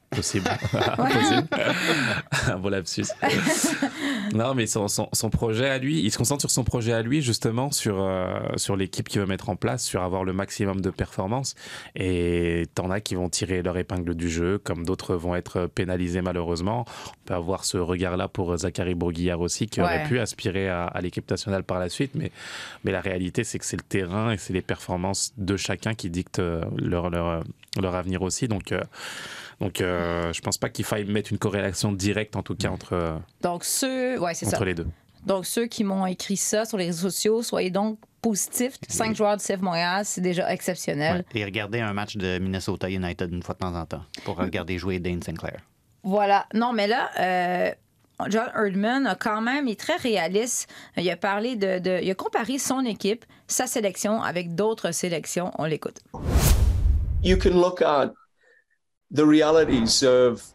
[0.09, 0.45] Possible.
[0.97, 1.47] Possible.
[2.47, 3.05] Un beau lapsus.
[4.33, 7.01] non, mais son, son, son projet à lui, il se concentre sur son projet à
[7.01, 10.81] lui, justement, sur, euh, sur l'équipe qu'il veut mettre en place, sur avoir le maximum
[10.81, 11.55] de performance.
[11.95, 16.21] Et t'en as qui vont tirer leur épingle du jeu, comme d'autres vont être pénalisés
[16.21, 16.85] malheureusement.
[16.87, 21.01] On peut avoir ce regard-là pour Zachary Bourguillard aussi, qui aurait pu aspirer à, à
[21.01, 22.11] l'équipe nationale par la suite.
[22.15, 22.31] Mais,
[22.83, 26.09] mais la réalité, c'est que c'est le terrain et c'est les performances de chacun qui
[26.09, 27.43] dictent euh, leur, leur,
[27.79, 28.47] leur avenir aussi.
[28.47, 28.81] Donc, euh,
[29.59, 32.93] donc, euh, je pense pas qu'il faille mettre une corrélation directe, en tout cas, entre,
[32.93, 34.17] euh, Donc, ceux.
[34.19, 34.57] Ouais, c'est ça.
[34.57, 34.87] entre les deux.
[35.25, 38.73] Donc, ceux qui m'ont écrit ça sur les réseaux sociaux, soyez donc positifs.
[38.87, 41.25] Cinq joueurs du CF Montréal, c'est déjà exceptionnel.
[41.33, 41.41] Ouais.
[41.41, 44.77] Et regardez un match de Minnesota United une fois de temps en temps pour regarder
[44.77, 45.59] jouer Dane Sinclair.
[46.03, 46.45] Voilà.
[46.53, 47.71] Non, mais là, euh,
[48.29, 50.69] John Erdman a quand même, il est très réaliste.
[50.97, 55.51] Il a parlé de, de- Il a comparé son équipe, sa sélection, avec d'autres sélections.
[55.57, 55.99] On l'écoute.
[57.23, 58.13] you can look at
[59.11, 60.45] the realities of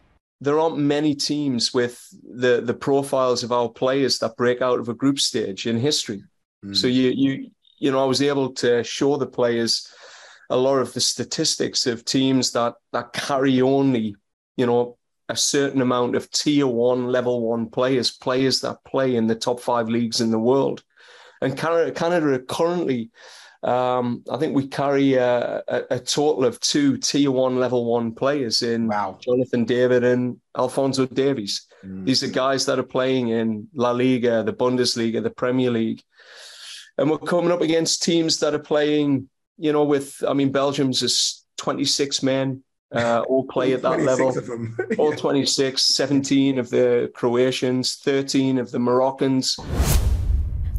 [0.41, 4.89] there aren't many teams with the the profiles of our players that break out of
[4.89, 6.23] a group stage in history.
[6.65, 6.77] Mm.
[6.77, 9.93] So you you you know I was able to show the players
[10.51, 14.17] a lot of the statistics of teams that that carry only
[14.57, 14.97] you know
[15.29, 19.59] a certain amount of tier one level one players players that play in the top
[19.59, 20.83] five leagues in the world
[21.41, 23.11] and Canada, Canada are currently
[23.65, 28.13] Um, I think we carry a, a, a, total of two tier one, level one
[28.13, 29.19] players in wow.
[29.23, 31.67] Jonathan David and Alfonso Davies.
[31.83, 32.05] Mm.
[32.05, 36.03] These are guys that are playing in La Liga, the Bundesliga, the Premier League.
[36.99, 41.03] And we're coming up against teams that are playing, you know, with, I mean, Belgium's
[41.03, 44.35] is 26 men, uh, all play at that level.
[44.99, 49.57] All 26, 17 of the Croatians, 13 of the Moroccans.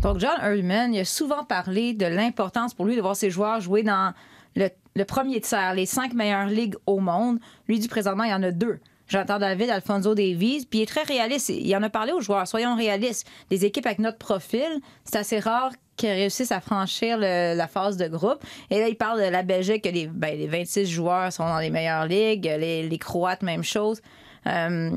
[0.05, 3.59] Donc, John Herdman, il a souvent parlé de l'importance pour lui de voir ses joueurs
[3.59, 4.13] jouer dans
[4.55, 4.69] le,
[5.03, 7.39] premier tiers, les cinq meilleures ligues au monde.
[7.67, 8.77] Lui dit présentement, il y en a deux.
[9.07, 11.49] J'entends David Alfonso Davies, puis il est très réaliste.
[11.49, 12.47] Il en a parlé aux joueurs.
[12.47, 13.27] Soyons réalistes.
[13.49, 18.07] Des équipes avec notre profil, c'est assez rare qu'ils réussissent à franchir la phase de
[18.07, 18.43] groupe.
[18.69, 21.57] Et là, il parle de la Belgique, que les, ben, les 26 joueurs sont dans
[21.57, 24.03] les meilleures ligues, les, Croates, même chose.
[24.45, 24.91] Euh,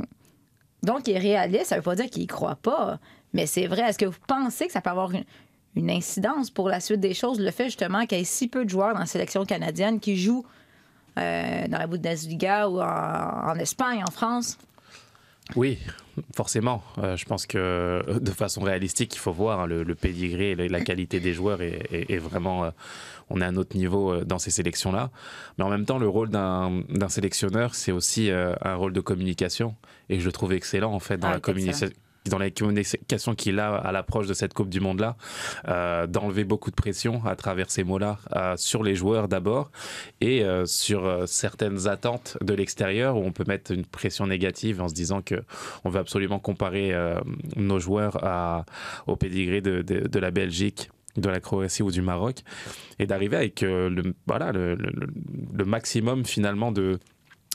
[0.82, 1.66] donc, il est réaliste.
[1.66, 2.98] Ça veut pas dire qu'il n'y croit pas.
[3.32, 3.82] Mais c'est vrai.
[3.82, 5.24] Est-ce que vous pensez que ça peut avoir une,
[5.76, 8.64] une, incidence pour la suite des choses, le fait justement qu'il y ait si peu
[8.64, 10.46] de joueurs dans la sélection canadienne qui jouent
[11.18, 14.58] euh, dans la Bundesliga ou en, en, Espagne, en France?
[15.56, 15.78] Oui,
[16.36, 16.82] forcément.
[16.98, 20.68] Euh, je pense que de façon réalistique, il faut voir hein, le, le pédigré et
[20.68, 22.64] la qualité des joueurs est, est, est vraiment.
[22.64, 22.70] Euh,
[23.30, 25.10] on est à un autre niveau euh, dans ces sélections-là.
[25.56, 29.74] Mais en même temps, le rôle d'un sélectionneur, c'est aussi euh, un rôle de communication.
[30.08, 31.88] Et je le trouve excellent, en fait, dans Ah, la communication
[32.28, 35.16] dans la communication qu'il a à l'approche de cette Coupe du Monde-là,
[35.68, 39.70] euh, d'enlever beaucoup de pression à travers ces mots-là euh, sur les joueurs d'abord
[40.20, 44.88] et euh, sur certaines attentes de l'extérieur où on peut mettre une pression négative en
[44.88, 45.42] se disant que
[45.84, 46.94] on veut absolument comparer
[47.56, 48.18] nos joueurs
[49.06, 52.42] au pédigré de, la Belgique de la Croatie ou du Maroc
[52.98, 56.98] et d'arriver avec le, voilà, le maximum finalement de,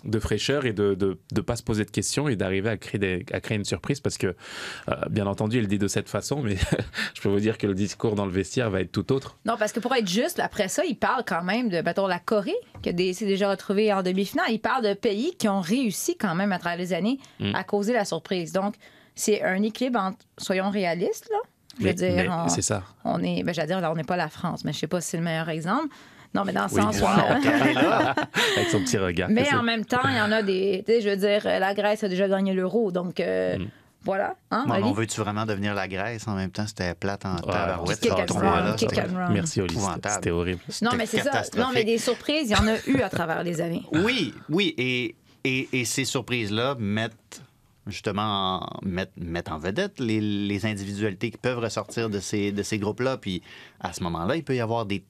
[0.04, 2.78] de fraîcheur et de ne de, de pas se poser de questions et d'arriver à
[2.78, 5.88] créer, des, à créer une surprise parce que, euh, bien entendu, il le dit de
[5.88, 6.56] cette façon, mais
[7.13, 9.38] je peux vous dire que le discours dans le vestiaire va être tout autre.
[9.46, 12.20] Non, parce que pour être juste, après ça, il parle quand même de, mettons, la
[12.20, 14.48] Corée, qui s'est déjà retrouvée en demi-finale.
[14.52, 17.56] Il parle de pays qui ont réussi quand même à travers les années Mm.
[17.56, 18.52] à causer la surprise.
[18.52, 18.76] Donc,
[19.16, 21.38] c'est un équilibre entre, soyons réalistes, là.
[21.80, 22.84] Je veux Mais- dire, c'est ça.
[23.04, 25.02] on est, ben, j'allais dire, là, on n'est pas la France, mais je sais pas
[25.02, 25.88] si c'est le meilleur exemple.
[26.34, 26.82] Non, mais dans le Oui.
[26.82, 27.06] sens où...
[28.58, 29.30] Avec son petit regard.
[29.30, 30.84] Mais en même temps, il y en a des.
[30.86, 33.67] Tu sais, je veux dire, la Grèce a déjà gagné l'euro, donc euh, Mm.
[34.04, 34.36] voilà.
[34.52, 36.28] Hein, Bon, on veut-tu vraiment devenir la Grèce?
[36.28, 36.65] En même temps?
[36.67, 38.00] C'était plate en tabarouette.
[38.00, 38.72] Kick ce and tournoi-là.
[38.72, 39.30] run, kick and run.
[39.32, 39.76] Merci Oli,
[40.08, 40.60] c'était- horrible.
[40.82, 41.43] Non, mais c'est ça.
[41.58, 43.84] Non, mais des surprises, il y en a eu à travers les années.
[43.93, 47.41] Oui, oui, et, et, et ces surprises-là mettent
[47.86, 53.17] justement mettent en vedette les, les individualités qui peuvent ressortir de ces, de ces groupes-là.
[53.17, 53.41] Puis
[53.82, 55.04] à ce moment-là, il peut y avoir des,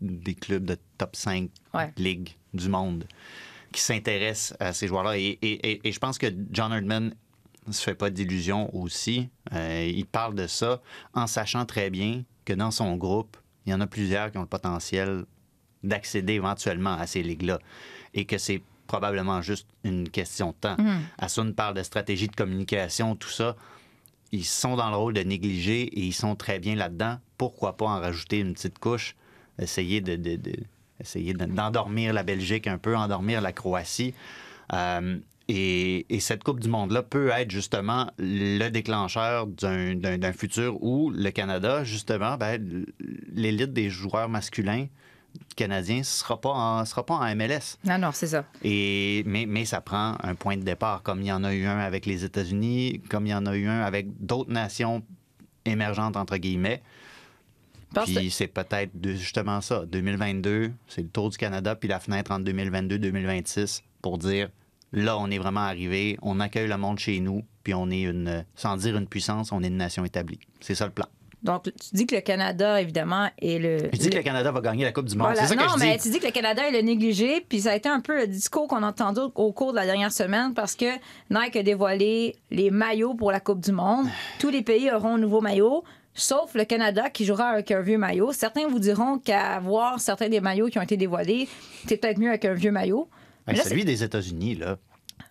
[0.00, 1.92] des clubs de top 5 Ouais.
[1.96, 3.04] ligues du monde
[3.72, 5.18] qui s'intéressent à ces joueurs-là.
[5.18, 7.14] Et, et- et- et je pense que John Herdman
[7.66, 9.28] ne se fait pas d'illusions aussi.
[9.52, 10.80] Euh, il parle de ça
[11.12, 14.42] en sachant très bien que dans son groupe, il y en a plusieurs qui ont
[14.42, 15.24] le potentiel
[15.84, 17.58] d'accéder éventuellement à ces ligues-là
[18.14, 20.76] et que c'est probablement juste une question de temps.
[20.78, 21.00] Mhm.
[21.18, 23.54] Asun parle de stratégie de communication, tout ça.
[24.32, 27.18] Ils sont dans le rôle de négliger et ils sont très bien là-dedans.
[27.36, 29.14] Pourquoi pas en rajouter une petite couche,
[29.60, 30.52] essayer de, de- de-
[31.00, 34.14] essayer de- d'endormir la Belgique un peu, endormir la Croatie.
[34.72, 35.18] Euh,
[35.50, 40.82] et, et cette Coupe du Monde-là peut être justement le déclencheur d'un, d'un- d'un futur
[40.82, 42.84] où le Canada, justement, ben,
[43.32, 44.86] l'élite des joueurs masculins
[45.56, 47.78] canadiens ne sera, pas en- sera pas en MLS.
[47.84, 48.44] Non, non, c'est ça.
[48.62, 51.64] Et, mais, mais ça prend un point de départ, comme il y en a eu
[51.64, 55.02] un avec les États-Unis, comme il y en a eu un avec d'autres nations
[55.64, 56.82] émergentes, entre guillemets.
[58.04, 59.84] Puis c'est peut-être justement ça.
[59.86, 64.48] 2022, c'est le tour du Canada, puis la fenêtre entre 2022-2026 pour dire
[64.92, 68.44] là, on est vraiment arrivé, on accueille le monde chez nous, puis on est une,
[68.54, 70.38] sans dire une puissance, on est une nation établie.
[70.60, 71.06] C'est ça le plan.
[71.40, 73.78] Donc, tu dis que le Canada, évidemment, est le.
[73.92, 75.28] Je dis le- que le Canada va gagner la Coupe du Monde.
[75.28, 75.42] Voilà.
[75.42, 76.02] C'est ça non, que je mais dis.
[76.02, 78.26] tu dis que le Canada est le négligé, puis ça a été un peu le
[78.26, 80.86] discours qu'on a entendu au cours de la dernière semaine parce que
[81.30, 84.06] Nike a dévoilé les maillots pour la Coupe du Monde.
[84.40, 85.84] Tous les pays auront un nouveau maillot.
[86.18, 88.32] Sauf le Canada qui jouera avec un vieux maillot.
[88.32, 91.48] Certains vous diront qu'à voir certains des maillots qui ont été dévoilés,
[91.86, 93.08] c'est peut-être mieux avec un vieux maillot.
[93.46, 94.76] Ben, là, celui des États-Unis, là.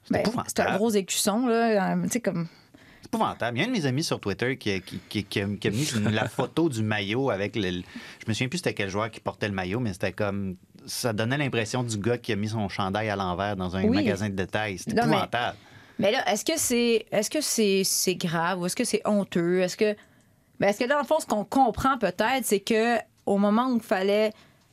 [0.06, 0.50] C'est Ben, épouvantable.
[0.56, 1.94] c'est un gros écusson, là.
[1.96, 2.48] euh, Tu sais, comme.
[3.02, 3.58] C'est épouvantable.
[3.58, 5.46] Il y a un de mes amis sur Twitter qui, a- qui- qui- qui a,
[5.46, 7.70] mis la photo du maillot avec le.
[7.72, 10.56] Je me souviens plus c'était quel joueur qui portait le maillot, mais c'était comme.
[10.86, 13.98] Ça donnait l'impression du gars qui a mis son chandail à l'envers dans un Oui.
[13.98, 14.78] magasin de détail.
[14.78, 15.58] C'était mais- épouvantable.
[16.00, 19.60] Mais là, est-ce que c'est est-ce que c'est c'est grave ou est-ce que c'est honteux?
[19.62, 19.96] Est-ce que
[20.60, 23.76] ben, est-ce que dans le fond, ce qu'on comprend peut-être, c'est que au moment où
[23.78, 24.32] il fallait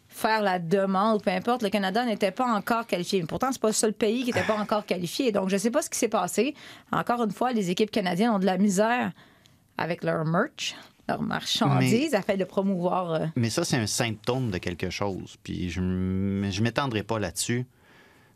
[0.08, 3.20] faire la demande, peu importe, le Canada n'était pas encore qualifié.
[3.20, 5.32] Mais pourtant, c'est pas le seul pays qui n'était pas encore qualifié.
[5.32, 6.54] Donc, je sais pas ce qui s'est passé.
[6.92, 9.10] Encore une fois, les équipes canadiennes ont de la misère
[9.76, 10.76] avec leur merch.
[11.08, 13.12] leur marchandise afin de promouvoir.
[13.12, 15.36] euh, Mais ça, c'est un symptôme de quelque chose.
[15.42, 17.66] Puis je ne m'étendrai pas là-dessus.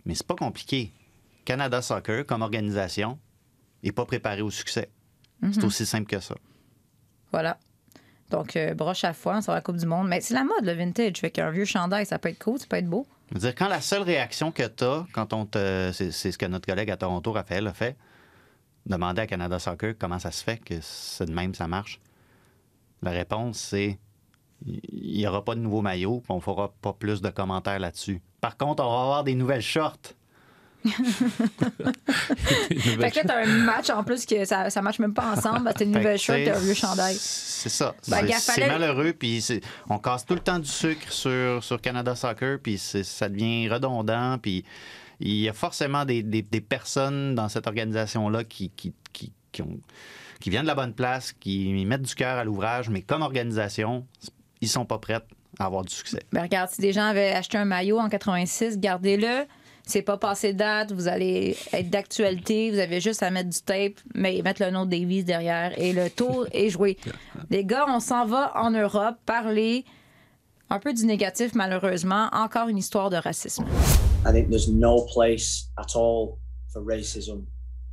[0.04, 0.92] Mais c'est pas compliqué.
[1.44, 3.18] Canada Soccer, comme organisation,
[3.84, 4.90] n'est pas préparé au succès.
[5.52, 6.34] C'est aussi simple que ça.
[7.32, 7.58] Voilà.
[8.30, 10.08] Donc, euh, broche à foin sur la Coupe du Monde.
[10.08, 11.16] Mais c'est la mode, le vintage.
[11.18, 13.06] Fait qu'un vieux chandail, ça peut être cool, ça peut être beau.
[13.32, 15.90] Dire, quand la seule réaction que tu as, quand on te.
[15.92, 17.96] C'est ce que notre collègue à Toronto, Raphaël, a fait,
[18.86, 22.00] demander à Canada Soccer comment ça se fait que c'est de même, ça marche.
[23.02, 23.98] La réponse, c'est
[24.66, 28.20] il n'y aura pas de nouveau maillot, puis on fera pas plus de commentaires là-dessus.
[28.40, 30.14] Par contre, on va avoir des nouvelles shorts.
[30.88, 35.70] Fait que là, t'as un match en plus que ça, ça matche même pas ensemble.
[35.77, 37.16] T'as une nouvelle shirt, t'as un vieux chandail.
[37.18, 37.94] C'est ça.
[38.09, 39.44] Ben, C'est- fallait- malheureux, puis
[39.88, 44.38] on casse tout le temps du sucre sur, sur Canada Soccer, puis ça devient redondant,
[44.38, 44.64] puis
[45.20, 49.62] il y a forcément des, des- des personnes dans cette organisation-là qui, qui, qui, qui
[49.62, 49.81] ont-
[50.40, 54.07] qui viennent de la bonne place, qui mettent du cœur à l'ouvrage, mais comme organisation,
[54.61, 55.18] ils sont pas prêts
[55.59, 56.22] à avoir du succès.
[56.33, 59.46] Ben, regarde, si des gens avaient acheté un maillot en 86, gardez-le.
[59.88, 63.62] C'est pas passé de date, vous allez être d'actualité, vous avez juste à mettre du
[63.62, 66.98] tape, mais mettre le nom de Davies derrière et le tour est joué.
[67.48, 69.87] Les gars, on s'en va en Europe parler
[70.68, 72.29] un peu du négatif, malheureusement.
[72.35, 73.64] Encore une histoire de racisme.
[74.27, 76.37] I think there's no place at all
[76.70, 77.46] for racism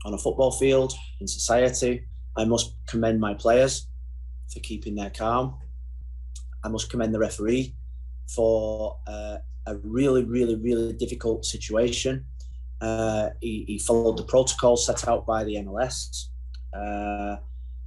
[0.03, 2.05] on a football field, in society.
[2.36, 3.88] I must commend my players
[4.53, 5.55] for keeping their calm.
[6.62, 7.73] I must commend the referee
[8.27, 12.25] for uh, a really, really, really difficult situation.
[12.82, 16.28] Uh, he, he followed the protocol set out by the MLS.
[16.73, 17.38] Uh,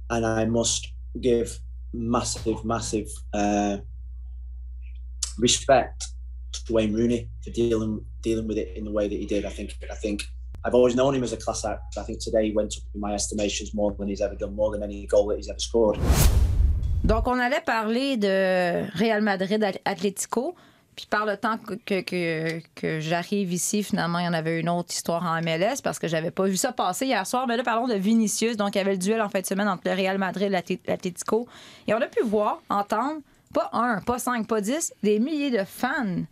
[0.09, 1.59] and I must give
[1.93, 3.77] massive, massive uh,
[5.37, 6.07] respect
[6.51, 9.45] to Wayne Rooney for dealing dealing with it in the way that he did.
[9.45, 10.23] I think I think
[10.65, 11.97] I've always known him as a class act.
[11.97, 14.71] I think today he went up in my estimations more than he's ever done, more
[14.71, 15.97] than any goal that he's ever scored.
[17.03, 20.55] Donc, on allait parler de Real Madrid Atlético.
[20.99, 25.23] Puis par le temps que, j'arrive ici, finalement, il y en avait une autre histoire
[25.23, 27.47] en MLS parce que j'avais pas vu ça passer hier soir.
[27.47, 28.57] Mais là, parlons de Vinicius.
[28.57, 30.79] Donc, il y avait le duel en fin de semaine entre le Real Madrid et
[30.85, 31.47] l'Atlético.
[31.87, 33.21] Et on a pu voir, entendre,
[33.53, 36.25] pas un, pas cinq, pas dix, des milliers de fans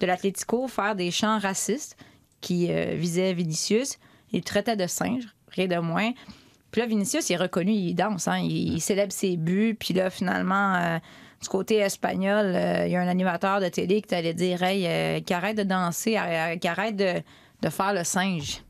[0.00, 1.96] de l'Atlético faire des chants racistes
[2.40, 3.98] qui euh, visaient Vinicius.
[4.32, 6.10] Ils le traitaient de singe, rien de moins.
[6.72, 9.76] Puis là, Vinicius, il est reconnu, il danse, hein, il, il célèbre ses buts.
[9.78, 10.98] Puis là, finalement, euh,
[11.40, 14.86] du côté espagnol, euh, il y a un animateur de télé qui t'allait dire hey,
[14.86, 17.22] euh, qu'il arrête de danser, euh, qu'il arrête de,
[17.62, 18.62] de faire le singe.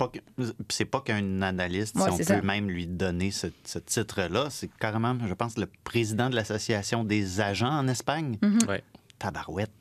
[0.69, 2.43] C'est pas qu'un analyste, Ouais, si on peut ça.
[2.43, 7.41] même lui donner ce, ce titre-là, c'est carrément, je pense, le président de l'Association des
[7.41, 8.37] agents en Espagne.
[8.43, 8.59] Mhm.
[8.69, 8.83] Ouais.
[9.19, 9.73] Tabarouette.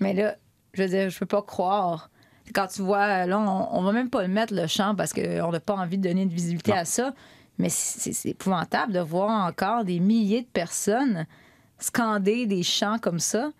[0.00, 0.36] Mais là,
[0.74, 2.10] je veux dire, je peux pas croire.
[2.54, 5.50] Quand tu vois, là, on, on va même pas le mettre, le chant, parce qu'on
[5.50, 7.14] n'a pas envie de donner de visibilité à ça.
[7.58, 11.26] Mais c'est épouvantable de voir encore des milliers de personnes
[11.82, 13.52] scander des chants comme ça.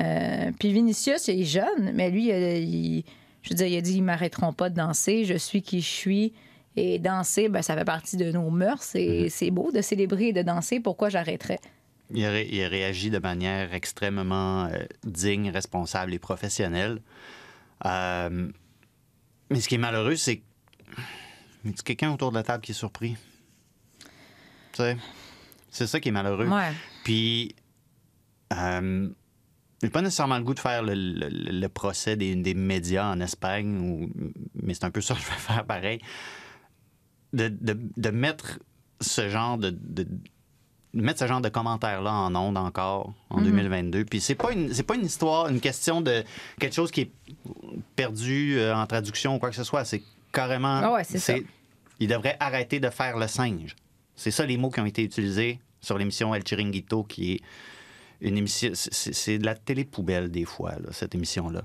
[0.00, 3.04] Euh, puis Vinicius, il est jeune, mais lui, euh, il-
[3.42, 5.88] je veux dire, il a dit ils m'arrêteront pas de danser, je suis qui je
[5.88, 6.32] suis.
[6.74, 8.94] Et danser, ben, ça fait partie de nos mœurs.
[8.94, 10.80] Et c'est beau de célébrer et de danser.
[10.80, 11.58] Pourquoi j'arrêterais?
[12.14, 17.02] Il a, ré- il a réagi de manière extrêmement euh, digne, responsable et professionnelle.
[17.84, 18.48] Euh,
[19.50, 20.42] mais ce qui est malheureux, c'est que.
[21.84, 23.16] Quelqu'un autour de la table qui est surpris?
[24.72, 24.96] Tu sais,
[25.72, 26.46] c'est ça qui est malheureux.
[26.46, 26.70] Ouais.
[27.02, 27.56] Puis,
[28.52, 29.08] euh,
[29.82, 33.18] j'ai pas nécessairement le goût de faire le, le- le procès des, des médias en
[33.20, 34.10] Espagne, ou-
[34.62, 35.98] mais c'est un peu ça que je vais faire pareil.
[37.32, 38.58] De, de- de mettre
[39.00, 40.06] ce genre de, de-
[40.92, 43.44] mettre ce genre de commentaires-là en ondes encore en Mhm.
[43.46, 44.04] 2022.
[44.04, 46.22] Puis c'est pas une c'est pas une histoire, une question de
[46.60, 47.12] quelque chose qui est
[47.96, 49.84] perdu euh, en traduction ou quoi que ce soit.
[49.86, 50.80] C'est carrément.
[50.84, 51.44] Ah ouais, c'est.
[51.98, 53.74] Il devrait arrêter de faire le singe.
[54.16, 57.40] C'est ça les mots qui ont été utilisés sur l'émission El Chiringuito, qui est
[58.20, 58.70] une émission.
[58.74, 61.62] C'est de la télé poubelle des fois, cette émission-là.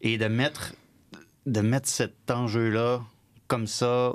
[0.00, 0.74] Et de mettre,
[1.46, 3.02] de mettre cet enjeu-là
[3.48, 4.12] comme ça,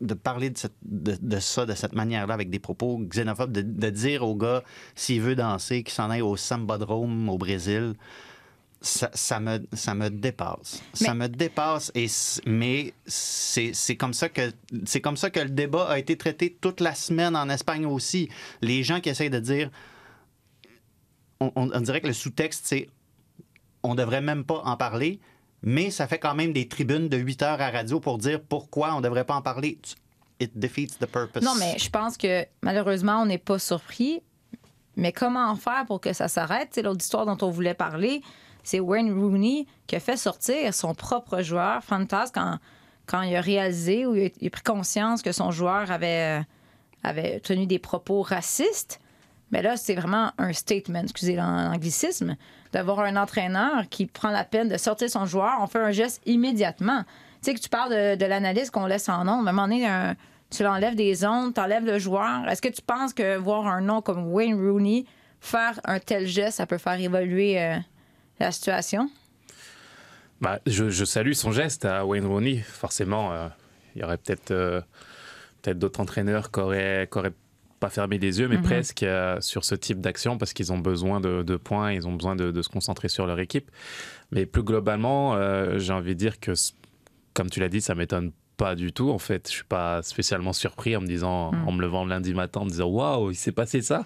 [0.00, 4.34] de parler de, ça de cette manière-là avec des propos xénophobes, de, de dire au
[4.34, 4.64] gars
[4.96, 7.94] s'il veut danser, qu'il s'en aille au Sambadrome au Brésil,
[8.82, 10.82] ça, ça me, ça me dépasse.
[10.92, 12.06] Ça me dépasse, et,
[12.46, 14.52] mais c'est comme, ça que-
[14.84, 18.28] c'est comme ça que le débat a été traité toute la semaine en Espagne aussi.
[18.60, 19.70] Les gens qui essayent de dire.
[21.40, 22.88] On, on- on dirait que le sous-texte, c'est
[23.82, 25.18] on devrait même pas en parler,
[25.62, 28.94] mais ça fait quand même des tribunes de 8 heures à radio pour dire pourquoi
[28.94, 29.78] on devrait pas en parler.
[30.38, 31.42] It defeats the purpose.
[31.42, 34.20] Non, mais je pense que malheureusement, on n'est pas surpris.
[34.96, 36.68] Mais comment faire pour que ça s'arrête?
[36.72, 38.20] C'est l'autre histoire dont on voulait parler.
[38.62, 44.06] C'est Wayne Rooney qui a fait sortir son propre joueur, Fantas, quand, il a réalisé
[44.06, 46.42] ou il a, pris conscience que son joueur avait, euh,
[47.02, 49.00] avait tenu des propos racistes.
[49.50, 52.36] Mais là, c'est vraiment un statement, excusez l'anglicisme,
[52.72, 55.58] d'avoir un entraîneur qui prend la peine de sortir son joueur.
[55.60, 57.02] On fait un geste immédiatement.
[57.42, 59.46] Tu sais que tu parles de, de l'analyse qu'on laisse en ondes.
[59.46, 60.14] À un moment donné,
[60.48, 62.48] tu l'enlèves des ondes, tu enlèves le joueur.
[62.48, 65.04] Est-ce que tu penses que voir un nom comme Wayne Rooney
[65.42, 67.76] faire un tel geste, ça peut faire évoluer euh,
[68.42, 69.10] la situation?
[70.40, 72.58] Bah, je, je salue son geste à Wayne Rooney.
[72.58, 73.48] Forcément, euh,
[73.94, 74.80] il y aurait peut-être euh,
[75.62, 77.32] peut-être d'autres entraîneurs qui auraient, qui auraient
[77.78, 78.62] pas fermé les yeux, mais Mhm.
[78.62, 82.12] presque euh, sur ce type d'action parce qu'ils ont besoin de, de points, ils ont
[82.12, 83.70] besoin de, de se concentrer sur leur équipe.
[84.32, 85.36] Mais plus globalement,
[85.78, 86.52] j'ai envie de dire que,
[87.34, 89.10] comme tu l'as dit, ça m'étonne pas du tout.
[89.10, 91.68] En fait, je suis pas spécialement surpris en me disant, Mhm.
[91.68, 94.04] en me levant lundi matin, en me disant waouh, il s'est passé ça.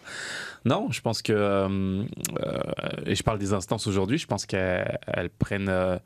[0.65, 1.69] Non, je pense que, euh,
[2.41, 2.61] euh,
[3.05, 5.99] et je parle des instances aujourd'hui, je pense qu'elles elles prennent euh,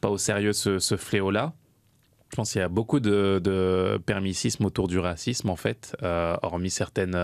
[0.00, 1.52] pas au sérieux ce, ce fléau-là.
[2.30, 6.36] Je pense qu'il y a beaucoup de, de permissisme autour du racisme, en fait, euh,
[6.42, 7.14] hormis certaines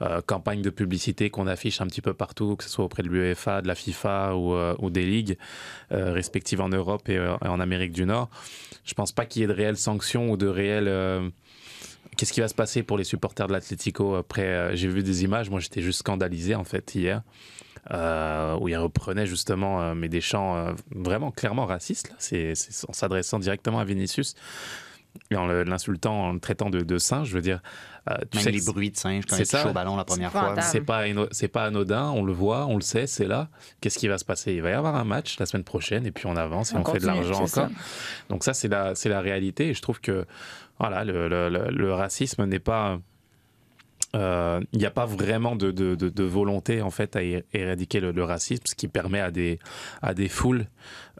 [0.00, 3.08] euh, campagnes de publicité qu'on affiche un petit peu partout, que ce soit auprès de
[3.08, 5.36] l'UEFA, de la FIFA ou, euh, ou des ligues
[5.90, 8.28] respectives en Europe et, et en Amérique du Nord.
[8.84, 10.88] Je pense pas qu'il y ait de réelles sanctions ou de réelles.
[10.88, 11.28] euh,
[12.16, 15.24] Qu'est-ce qui va se passer pour les supporters de l'Atlético après euh, J'ai vu des
[15.24, 17.22] images, moi j'étais juste scandalisé en fait hier,
[17.90, 22.14] euh, où ils reprenaient justement des chants vraiment clairement racistes,
[22.88, 24.36] en s'adressant directement à Vinicius
[25.30, 27.62] et en l'insultant, en le traitant de, de singe, je veux dire.
[28.10, 29.70] euh, tu Même sais les bruits de singe quand c'est il touche ça.
[29.70, 30.60] au ballon la première C'est fois.
[30.60, 33.48] c'est pas, c'est pas anodin, on le voit, on le sait, c'est là.
[33.80, 34.52] Qu'est-ce qui va se passer?
[34.54, 36.84] Il va y avoir un match la semaine prochaine et puis on avance et on,
[36.84, 37.68] fait de l'argent encore.
[38.28, 39.68] Donc ça, c'est la, c'est la réalité.
[39.68, 40.26] Et je trouve que
[40.78, 42.98] voilà, le, le- le- le racisme n'est pas...
[44.16, 47.20] euh, Il n'y a pas vraiment de, de- de- de volonté en fait à
[47.52, 49.58] éradiquer le, le racisme, ce qui permet à des,
[50.02, 50.66] à des foules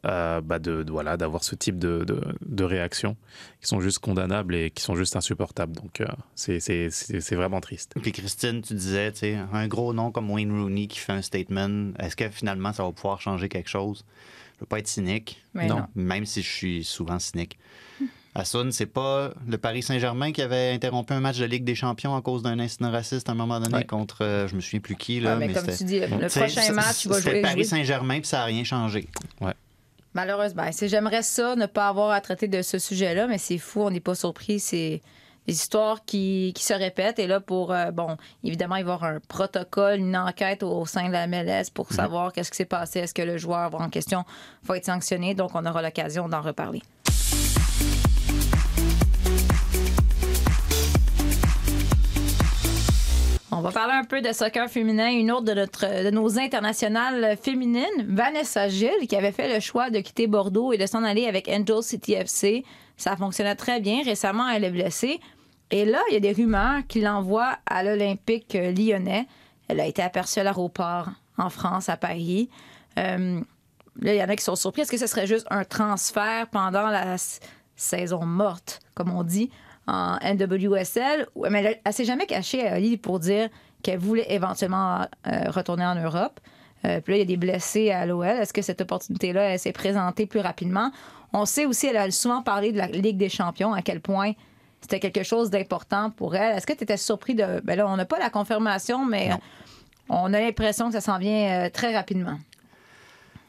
[0.04, 3.16] euh, bah, de, de- voilà, d'avoir ce type de, de, de réactions
[3.60, 5.74] qui sont juste condamnables et qui sont juste insupportables.
[5.74, 7.94] Donc euh, c'est, c'est, c'est, c'est vraiment triste.
[8.02, 11.22] Puis Christine, tu disais, tu sais, un gros nom comme Wayne Rooney qui fait un
[11.22, 14.04] statement, est-ce que finalement ça va pouvoir changer quelque chose?
[14.56, 15.86] Je veux pas être cynique, Mais non.
[15.94, 17.58] même si je suis souvent cynique.
[18.36, 22.16] Assun, c'est pas le Paris Saint-Germain qui avait interrompu un match de Ligue des Champions
[22.16, 23.84] à cause d'un incident raciste à un moment donné Ouais.
[23.84, 25.36] contre, euh, je me souviens plus qui, là.
[25.38, 27.42] Ouais, mais, comme c'était- tu dis, le, Tu prochain match, il va C'était jouer.
[27.42, 27.64] Paris jouer.
[27.64, 29.06] Saint-Germain, puis ça n'a rien changé.
[30.14, 33.90] Malheureusement, j'aimerais ça, ne pas avoir à traiter de ce sujet-là, mais c'est fou, on
[33.90, 34.60] n'est pas surpris.
[34.60, 35.02] C'est
[35.46, 37.18] des histoires qui, qui se répètent.
[37.18, 40.86] Et là, pour, euh, bon, évidemment, il va y avoir un protocole, une enquête au
[40.86, 43.00] sein de la MLS pour savoir qu'est-ce qui s'est passé.
[43.00, 44.24] Est-ce que le joueur en question
[44.62, 45.34] va être sanctionné?
[45.34, 46.82] Donc, on aura l'occasion d'en reparler.
[53.64, 59.08] Va parler un peu de soccer féminin, une autre de, nos internationales féminines, Vanessa Gilles,
[59.08, 62.12] qui avait fait le choix de quitter Bordeaux et de s'en aller avec Angel City
[62.12, 62.62] FC.
[62.98, 64.02] Ça fonctionnait très bien.
[64.04, 65.18] Récemment, elle est blessée.
[65.70, 69.26] Et là, il y a des rumeurs qui l'envoient à l'Olympique lyonnais.
[69.68, 72.50] Elle a été aperçue à l'aéroport en France, à Paris.
[72.98, 73.40] Euh,
[74.00, 74.82] là, il y en a qui sont surpris.
[74.82, 77.16] Est-ce que ce serait juste un transfert pendant la
[77.76, 79.50] saison morte, comme on dit,
[79.86, 81.26] en NWSL?
[81.50, 83.48] Mais elle, elle s'est jamais cachée à Lille pour dire
[83.82, 86.40] qu'elle voulait éventuellement euh, retourner en Europe.
[86.84, 88.26] Euh, puis là, il y a des blessés à l'OL.
[88.26, 90.90] Est-ce que cette opportunité-là, elle s'est présentée plus rapidement?
[91.32, 94.32] On sait aussi, elle a souvent parlé de la Ligue des champions, à quel point
[94.80, 96.56] c'était quelque chose d'important pour elle.
[96.56, 97.60] Est-ce que tu étais surpris de...
[97.64, 99.38] Ben là, on n'a pas la confirmation, mais Non.
[100.10, 102.38] on a l'impression que ça s'en vient euh, très rapidement.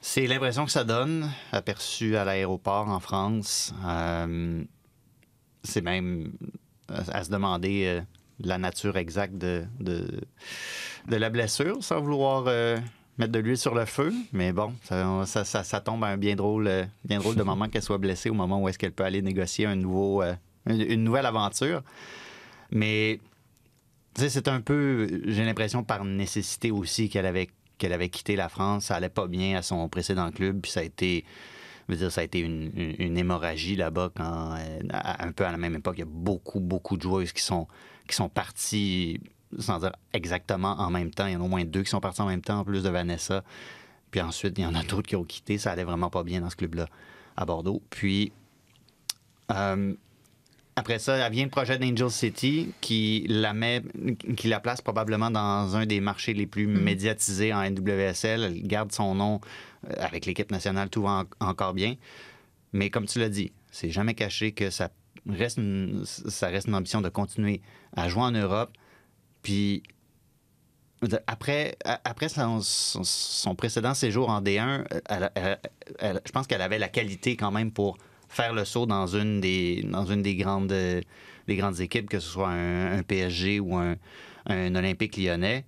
[0.01, 3.73] C'est l'impression que ça donne, aperçu à l'aéroport en France.
[3.85, 4.63] Euh,
[5.65, 6.31] c'est même
[6.87, 8.01] à, à se demander euh,
[8.39, 12.77] la nature exacte de, de, la blessure, sans vouloir euh,
[13.17, 14.13] mettre de l'huile sur le feu.
[14.33, 17.81] Mais bon, ça, ça, tombe à un bien drôle, euh, bien drôle de moment qu'elle
[17.81, 20.33] soit blessée au moment où est-ce qu'elle peut aller négocier un nouveau, euh,
[20.65, 21.81] une, une nouvelle aventure.
[22.71, 23.19] Mais
[24.15, 28.85] c'est un peu, j'ai l'impression, par nécessité aussi qu'elle avait, qu'elle avait quitté la France.
[28.85, 31.25] Ça allait pas bien à son précédent club, puis ça a été,
[31.93, 35.75] dire, ça a été une, une- hémorragie là-bas quand, euh, un peu à la même
[35.75, 37.67] époque, il y a beaucoup, beaucoup de joueuses qui sont,
[38.07, 39.19] qui sont parties,
[39.59, 41.27] sans dire exactement en même temps.
[41.27, 42.83] Il y en a au moins deux qui sont partis en même temps, en plus
[42.83, 43.43] de Vanessa.
[44.11, 45.57] Puis ensuite, il y en a d'autres qui ont quitté.
[45.57, 46.87] Ça allait vraiment pas bien dans ce club-là,
[47.37, 47.81] à Bordeaux.
[47.89, 48.31] Puis,
[49.51, 49.93] euh,
[50.75, 53.81] après ça, elle vient le projet d'Angel City qui la met,
[54.35, 58.43] qui la place probablement dans un des marchés les plus médiatisés en NWSL.
[58.43, 59.39] Elle garde son nom
[59.89, 61.95] euh, avec l'équipe nationale, tout va en- encore bien.
[62.73, 64.89] Mais comme tu l'as dit, c'est jamais caché que ça
[65.29, 67.61] reste, une, ça reste une ambition de continuer
[67.95, 68.71] à jouer en Europe.
[69.43, 69.81] Puis
[71.27, 75.59] après, après son, son- son précédent séjour en D1, elle- elle-
[75.99, 77.97] elle- je pense qu'elle avait la qualité quand même pour
[78.35, 81.01] faire le saut dans une des, dans une des grandes, euh,
[81.47, 83.95] des grandes équipes, que ce soit un, un PSG ou un,
[84.47, 85.65] un Olympique lyonnais,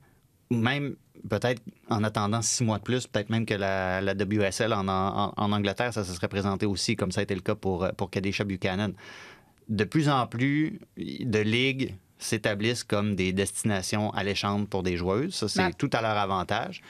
[0.51, 0.95] même
[1.29, 5.33] peut-être en attendant six mois de plus, peut-être même que la, la WSL en, en-
[5.35, 8.09] en Angleterre, ça se serait présenté aussi, comme ça a été le cas pour, pour
[8.09, 8.91] Kadesha Buchanan.
[9.69, 15.33] De plus en plus de ligues s'établissent comme des destinations alléchantes pour des joueuses.
[15.35, 16.81] Ça, c'est Ben- tout à leur avantage.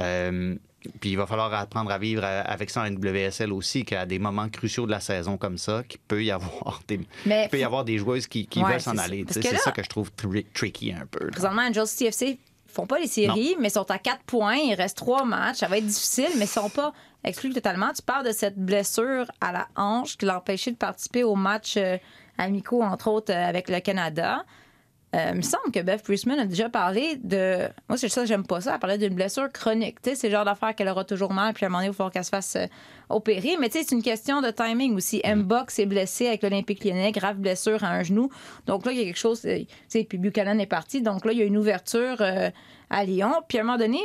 [0.00, 0.54] Euh,
[1.00, 4.48] puis il va falloir apprendre à vivre avec ça en WSL aussi, qu'à des moments
[4.48, 7.64] cruciaux de la saison comme ça, qu'il peut y avoir des, Mais il peut y
[7.64, 9.24] avoir des joueuses qui, qui Ouais, veulent s'en aller.
[9.30, 11.24] C'est là- ça que je trouve tri- tricky un peu.
[11.26, 11.30] là.
[11.32, 14.56] Présentement, Angels CFC font pas les séries, mais sont à 4 points.
[14.56, 15.56] Il reste 3 matchs.
[15.58, 16.92] Ça va être difficile, mais ils sont pas
[17.24, 17.92] exclus totalement.
[17.92, 21.76] Tu parles de cette blessure à la hanche qui l'a empêché de participer aux matchs
[21.76, 21.96] euh,
[22.36, 24.44] amicaux, entre autres, euh, avec le Canada.
[25.14, 27.66] Euh, il me semble que Beth Priestman a déjà parlé de.
[27.88, 28.74] Moi, c'est ça, j'aime pas ça.
[28.74, 30.02] Elle parlait d'une blessure chronique.
[30.02, 31.86] Tu sais, c'est le genre d'affaire qu'elle aura toujours mal, puis à un moment donné,
[31.86, 32.66] il va falloir qu'elle se fasse euh,
[33.08, 33.56] opérer.
[33.58, 35.22] Mais tu sais, c'est une question de timing aussi.
[35.24, 38.30] Mbok s'est blessé avec l'Olympique lyonnais, grave blessure à un genou.
[38.66, 39.44] Donc là, il y a quelque chose.
[39.46, 41.00] euh, Tu sais, puis Buchanan est parti.
[41.00, 42.50] Donc là, il y a une ouverture euh,
[42.90, 43.32] à Lyon.
[43.48, 44.00] Puis à un moment donné,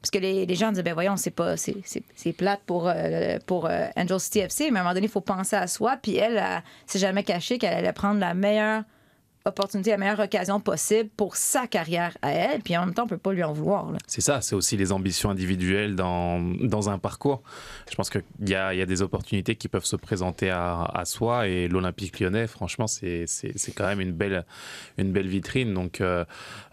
[0.00, 3.66] parce que les, les gens disent, ben voyons, c'est pas, c'est, plate pour, euh, pour
[3.66, 5.96] euh, Angel City FC, mais à un moment donné, il faut penser à soi.
[6.02, 8.82] Puis elle, elle, s'est jamais cachée qu'elle allait prendre la meilleure
[9.44, 12.60] opportunité, la meilleure occasion possible pour sa carrière à elle.
[12.60, 13.92] Puis en même temps, on peut pas lui en vouloir.
[14.06, 17.42] C'est ça, c'est aussi les ambitions individuelles dans, dans un parcours.
[17.90, 21.04] Je pense qu'il y a, y a des opportunités qui peuvent se présenter à, à
[21.04, 23.26] soi et l'Olympique lyonnais, franchement, c'est
[23.74, 24.44] quand même une belle,
[24.98, 25.72] une belle vitrine.
[25.74, 26.24] Donc, euh,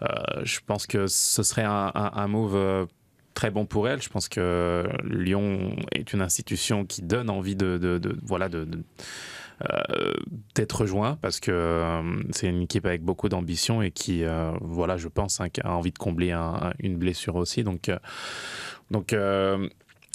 [0.02, 0.06] euh,
[0.42, 2.86] je pense que ce serait un, un, move euh,
[3.34, 4.02] très bon pour elle.
[4.02, 8.66] Je pense que Lyon est une institution qui donne envie de, de- voilà, de,
[10.54, 14.96] d'être rejoint parce que euh, c'est une équipe avec beaucoup d'ambition et qui, euh, voilà,
[14.96, 17.64] je pense, hein, a envie de combler un- un- une blessure aussi.
[17.64, 17.98] Donc, euh,
[18.90, 19.68] donc euh,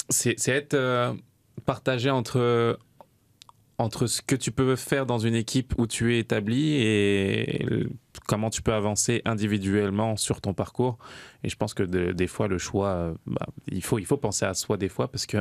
[0.08, 1.12] c'est être euh,
[1.66, 2.78] partagé entre
[3.76, 7.86] entre ce que tu peux faire dans une équipe où tu es établi et
[8.26, 10.98] comment tu peux avancer individuellement sur ton parcours.
[11.42, 14.16] Et je pense que de- des fois, le choix, euh, bah, il, faut, il faut
[14.16, 15.38] penser à soi des fois parce que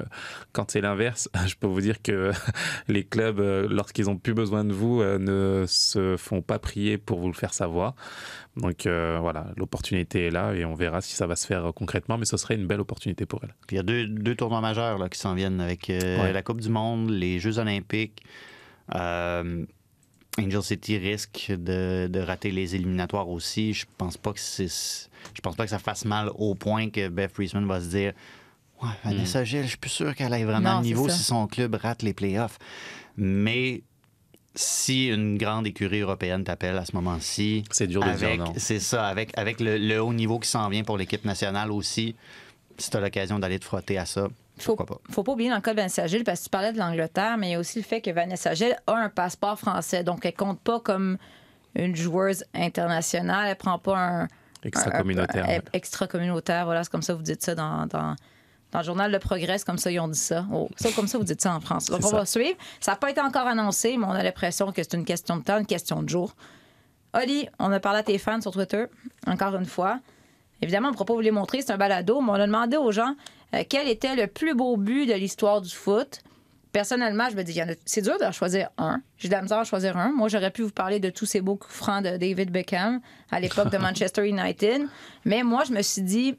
[0.51, 2.31] quand c'est l'inverse, je peux vous dire que
[2.87, 6.97] les clubs, euh, lorsqu'ils ont plus besoin de vous, euh, ne se font pas prier
[6.97, 7.95] pour vous le faire savoir.
[8.57, 12.17] Donc euh, voilà, l'opportunité est là et on verra si ça va se faire concrètement,
[12.17, 13.55] mais ce serait une belle opportunité pour elle.
[13.71, 16.33] Il y a deux, deux tournois majeurs là, qui s'en viennent avec euh, Ouais.
[16.33, 18.23] la Coupe du Monde, les Jeux Olympiques.
[18.95, 19.65] Euh,
[20.39, 23.73] Angel City risque de, de rater les éliminatoires aussi.
[23.73, 27.07] Je pense pas que c'est, je pense pas que ça fasse mal au point que
[27.07, 28.13] Beth Priestman va se dire
[28.81, 31.47] Ouais, Vanessa Gilles, je suis plus sûr qu'elle ait vraiment Non, le niveau si son
[31.47, 32.57] club rate les playoffs.
[33.15, 33.83] Mais
[34.55, 38.53] si une grande écurie européenne t'appelle à ce moment-ci, C'est dur de avec, dire non.
[38.57, 42.15] c'est ça, avec, avec le, le haut niveau qui s'en vient pour l'équipe nationale aussi,
[42.77, 44.27] si tu as l'occasion d'aller te frotter à ça,
[44.59, 44.85] Faut, pas?
[45.09, 47.37] faut pas oublier dans le cas de Vanessa Gilles, parce que tu parlais de l'Angleterre,
[47.37, 50.03] mais il y a aussi le fait que Vanessa Gilles a un passeport français.
[50.03, 51.17] Donc, elle compte pas comme
[51.75, 53.47] une joueuse internationale.
[53.49, 54.27] Elle prend pas un.
[54.63, 55.61] Extra-communautaire, un- un- ouais.
[55.73, 57.85] Extra-communautaire, voilà, c'est comme ça, vous dites ça dans.
[57.87, 58.15] dans
[58.71, 60.47] dans le journal Le Progrès, c'est comme ça, ils ont dit ça.
[60.51, 61.85] Oh, ça, comme ça, vous dites ça en France.
[61.91, 62.17] Donc, on ça.
[62.17, 62.57] va suivre.
[62.79, 65.43] Ça n'a pas été encore annoncé, mais on a l'impression que c'est une question de
[65.43, 66.33] temps, une question de jour.
[67.13, 68.85] Oli, on a parlé à tes fans sur Twitter,
[69.27, 69.99] encore une fois.
[70.59, 72.77] Évidemment, on ne pourra pas vous les montrer, c'est un balado, mais on a demandé
[72.77, 73.15] aux gens
[73.53, 76.21] euh, quel était le plus beau but de l'histoire du foot?
[76.71, 79.01] Personnellement, je me dis, c'est dur de en choisir un.
[79.17, 80.11] J'ai de la misère à choisir un.
[80.11, 82.99] Moi, j'aurais pu vous parler de tous ces beaux coups francs de David Beckham
[83.29, 84.81] à l'époque de Manchester United.
[85.23, 86.35] Mais moi, je me suis dit,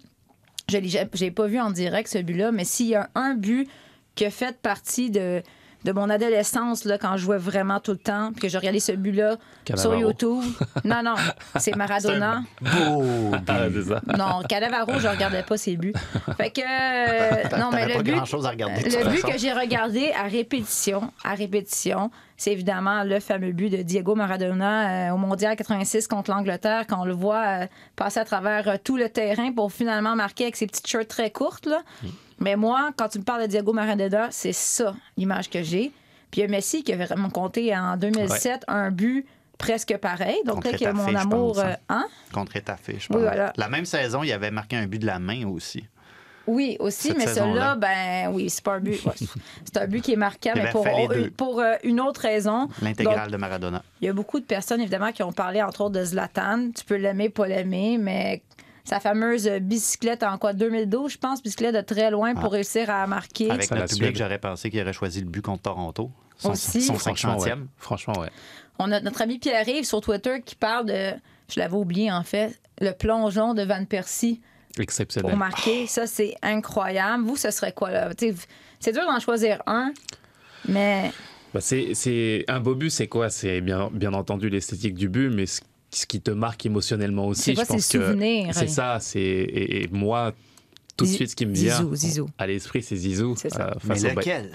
[0.68, 0.78] je
[1.12, 3.68] j'ai pas vu en direct ce but-là, mais s'il y a un but
[4.16, 5.40] qui a fait partie de,
[5.84, 8.80] de mon adolescence, là, quand je jouais vraiment tout le temps, puis que j'ai regardé
[8.80, 9.36] ce but-là
[9.76, 9.94] sur.
[9.94, 10.42] YouTube.
[10.84, 11.14] Non, non,
[11.56, 12.42] c'est Maradona.
[12.60, 13.68] Beau Ah.
[14.16, 15.92] Non, Cannavaro, je regardais pas ses buts.
[16.36, 16.60] Fait que.
[17.54, 18.14] euh, non, mais le but.
[18.16, 19.32] à regarder, Le but façon.
[19.32, 25.08] que j'ai regardé à répétition, à répétition, c'est évidemment le fameux but de Diego Maradona
[25.08, 27.66] euh, au Mondial 86 contre l'Angleterre, quand on le voit euh,
[27.96, 31.30] passer à travers euh, tout le terrain pour finalement marquer avec ses petites shirts très
[31.30, 31.66] courtes.
[31.66, 31.82] Là.
[32.40, 35.92] Mais moi, quand tu me parles de Diego Maradona, c'est ça l'image que j'ai.
[36.30, 39.24] Puis il y a Messi qui a vraiment compté en 2007 un but
[39.56, 40.36] presque pareil.
[40.44, 41.54] Donc Contre là, qu'il y a mon amour.
[41.54, 41.76] pense, hein.
[41.88, 42.06] hein?
[42.32, 43.20] Contre Étafé, je Oui, pense.
[43.22, 43.52] voilà.
[43.56, 45.84] La même saison, il avait marqué un but de la main aussi.
[46.46, 49.02] Oui, aussi, Cette mais celui-là, ben oui, c'est pas un but.
[49.06, 49.12] ouais,
[49.64, 51.30] c'est un but qui est marquant, mais avait pour, deux.
[51.30, 52.68] pour euh, une autre raison.
[52.82, 53.82] L'intégrale de Maradona.
[54.02, 56.70] Il y a beaucoup de personnes, évidemment, qui ont parlé, entre autres, de Zlatan.
[56.76, 58.42] Tu peux l'aimer, pas l'aimer, mais
[58.84, 63.06] sa fameuse bicyclette en quoi 2012, je pense, bicyclette de très loin pour réussir à
[63.06, 63.50] marquer.
[63.50, 66.10] Avec notre public, j'aurais pensé qu'il aurait choisi le but contre Toronto.
[66.36, 66.82] Son, Aussi.
[66.82, 67.50] son Franchement, ouais.
[67.52, 67.66] 50e.
[67.78, 68.28] Franchement, ouais.
[68.78, 71.10] On a notre ami Pierre-Yves sur Twitter qui parle de,
[71.48, 74.40] je l'avais oublié en fait, le plongeon de Van Persie
[74.78, 75.30] Exceptionnel.
[75.30, 75.86] pour marquer.
[75.86, 77.22] Ça, c'est incroyable.
[77.24, 78.10] Vous, ce serait quoi là?
[78.80, 79.92] C'est dur d'en choisir un,
[80.68, 81.10] mais
[81.60, 83.30] c'est, c'est- un beau but, c'est quoi?
[83.30, 85.60] C'est bien, bien entendu l'esthétique du but, mais ce,
[85.94, 88.48] ce qui te marque émotionnellement aussi, C'est pense ces que souvenirs?
[88.52, 88.98] c'est ça.
[89.00, 90.32] C'est et, et moi,
[90.96, 92.28] tout de suite, ce qui me vient Zizou, Zizou.
[92.38, 93.68] à l'esprit, c'est Zizou C'est ça.
[93.70, 94.50] euh, Mais face, au Bay- lequel?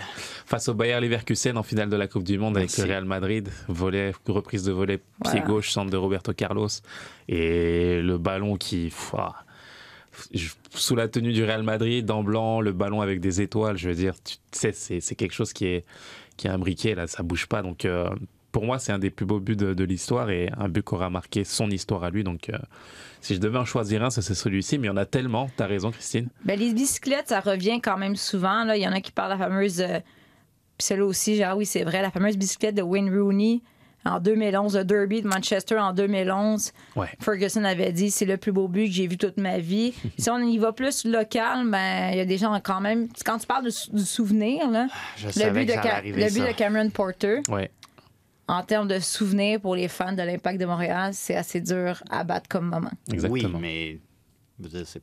[0.45, 3.49] face au Bayer Leverkusen en finale de la Coupe du Monde avec le Real Madrid,
[3.67, 6.69] volet, reprise de volet pied gauche, centre de Roberto Carlos
[7.27, 9.35] et le ballon qui, pff, ah,
[10.73, 13.95] sous la tenue du Real Madrid, en blanc, le ballon avec des étoiles, je veux
[13.95, 15.85] dire, tu sais, c'est c'est quelque chose qui est
[16.37, 17.61] qui est imbriqué là, ça bouge pas.
[17.61, 18.09] Donc euh,
[18.51, 20.93] pour moi, c'est un des plus beaux buts de, de l'histoire et un but qui
[20.95, 22.23] aura marqué son histoire à lui.
[22.23, 22.57] Donc euh,
[23.21, 24.77] si je devais en choisir un, ce serait celui-ci.
[24.77, 25.49] Mais il y en a tellement.
[25.57, 26.29] T'as raison, Christine.
[26.45, 28.63] Ben, les bicyclettes, ça revient quand même souvent.
[28.63, 28.77] Là.
[28.77, 29.81] Il y en a qui parlent de la fameuse.
[29.81, 29.99] euh,
[30.77, 33.61] Puis celle-là aussi, genre, oui, c'est vrai, la fameuse bicyclette de Wayne Rooney
[34.05, 36.71] en 2011, le Derby de Manchester en 2011.
[36.95, 37.07] Ouais.
[37.19, 39.93] Ferguson avait dit c'est le plus beau but que j'ai vu toute ma vie.
[40.17, 43.09] si on y va plus local, ben il y a des gens quand même.
[43.25, 44.87] Quand tu parles du souvenir, là,
[45.17, 47.69] Je le but, de, ça le but de Cameron Porter, Ouais.
[48.49, 52.23] En termes de souvenir pour les fans de l'Impact de Montréal, c'est assez dur à
[52.23, 52.91] battre comme moment.
[53.11, 53.59] Exactement.
[53.59, 53.99] Oui,
[54.61, 55.01] mais c'est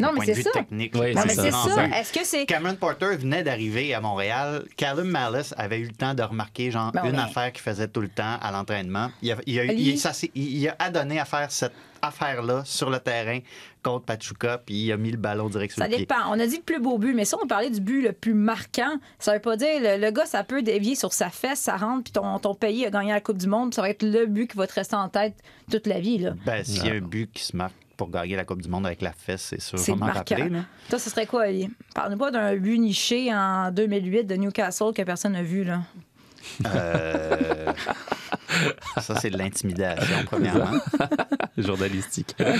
[0.00, 0.50] Non, mais point de c'est vue ça.
[0.52, 0.92] technique.
[0.94, 1.58] Oui, Non, c'est mais ça.
[1.74, 2.00] c'est.
[2.00, 2.46] Est-ce que c'est.
[2.46, 4.64] Cameron Porter venait d'arriver à Montréal.
[4.76, 8.00] Callum Malice avait eu le temps de remarquer genre Ben une affaire qu'il faisait tout
[8.00, 9.10] le temps à l'entraînement.
[9.22, 11.72] Il a, il a, Lui- il- ça s'est- il- il a adonné à faire cette
[12.02, 13.38] affaire-là sur le terrain
[13.86, 16.00] contre Pachuca, puis il a mis le ballon direct sur Ça le pied.
[16.00, 16.16] dépend.
[16.30, 18.34] On a dit le plus beau but, mais si on parlait du but le plus
[18.34, 21.76] marquant, ça veut pas dire le, le gars, ça peut dévier sur sa fesse, ça
[21.76, 24.02] rentre, puis ton, ton pays a gagné la Coupe du Monde, puis ça va être
[24.02, 25.34] le but qui va te rester en tête
[25.70, 26.18] toute la vie.
[26.18, 26.34] Là.
[26.44, 28.84] Ben, s'il y a un but qui se marque pour gagner la Coupe du Monde
[28.86, 29.78] avec la fesse, c'est sûr.
[29.78, 30.34] C'est vraiment marquant.
[30.34, 30.64] rappelé, là.
[30.90, 31.70] Toi, ce serait quoi, Ali?
[31.94, 35.64] Parle-nous pas d'un but niché en 2008 de Newcastle que personne n'a vu.
[35.64, 35.80] Là.
[36.66, 37.72] Euh,
[39.00, 40.78] Ça, c'est de l'intimidation, premièrement.
[41.58, 42.34] Journalistique.
[42.40, 42.54] Euh,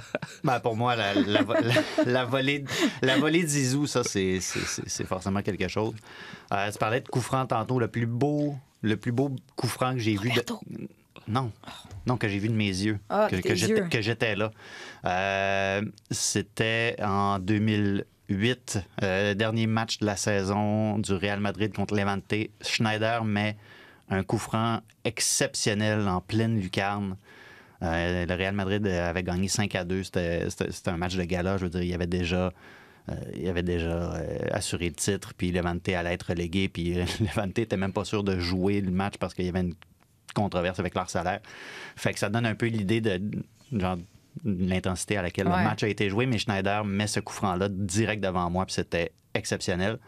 [0.44, 2.64] ben, pour moi, la, la, vo- la- la volée,
[3.02, 5.94] la volée de Zizou, ça, c'est- c'est c'est- c'est forcément quelque chose.
[6.52, 7.78] Euh, tu parlais de coup franc tantôt.
[7.78, 10.30] Le plus beau, le plus beau coup franc que j'ai vu.
[10.30, 10.42] De...
[11.28, 11.50] Non,
[12.06, 12.98] non, que j'ai vu de mes yeux.
[13.08, 14.50] Ah, que que j'étais- là.
[15.04, 17.38] Euh, C'était en
[18.28, 22.32] 2008, euh, dernier match de la saison du Real Madrid contre Levante.
[22.60, 23.56] Schneider met
[24.08, 27.16] un coup franc exceptionnel en pleine lucarne.
[27.82, 30.02] Euh, le Real Madrid avait gagné 5 à 2.
[30.02, 30.48] C'était
[30.86, 31.56] un match de gala.
[31.56, 32.52] Je veux dire, il avait déjà.
[33.08, 34.14] euh, déjà
[34.50, 38.38] assuré le titre, puis Levante allait être relégué, puis Levante était même pas sûr de
[38.40, 39.74] jouer le match parce qu'il y avait une
[40.34, 41.40] controverse avec leur salaire.
[41.94, 43.20] Fait que ça donne un peu l'idée de
[44.44, 45.56] l'intensité à laquelle Ouais.
[45.58, 48.74] le match a été joué, mais Schneider met ce coup franc-là direct devant moi, puis
[48.74, 49.98] c'était exceptionnel.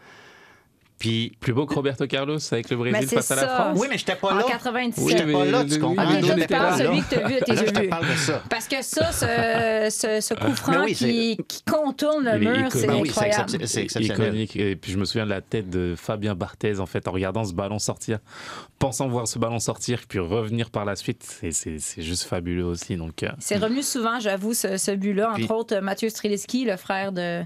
[0.99, 3.47] Puis Plus beau que Roberto Carlos avec le Brésil face à la ça.
[3.47, 3.77] France?
[3.81, 4.43] oui, mais j'étais pas En là.
[4.49, 5.07] 97.
[5.17, 5.95] J'étais pas là, tu comprends?
[6.05, 6.77] toi, on tu parles là.
[6.77, 8.43] celui que tu as vu à tes Là, yeux je parle de ça.
[8.49, 12.85] Parce que ça, ce, ce, ce coup franc oui, qui, qui contourne le mur, c'est
[12.87, 13.67] Ben oui, c'est incroyable.
[13.67, 14.27] c'est exceptionnel.
[14.27, 14.55] iconique.
[14.57, 17.45] Et puis je me souviens de la tête de Fabien Barthez en fait en regardant
[17.45, 18.19] ce ballon sortir,
[18.77, 21.23] pensant voir ce ballon sortir, puis revenir par la suite.
[21.51, 22.97] C'est- juste fabuleux aussi.
[22.97, 25.29] Donc euh, C'est revenu souvent, j'avoue, ce, ce but-là.
[25.29, 27.41] Entre Puis- autres, Mathieu Streliski, le frère de,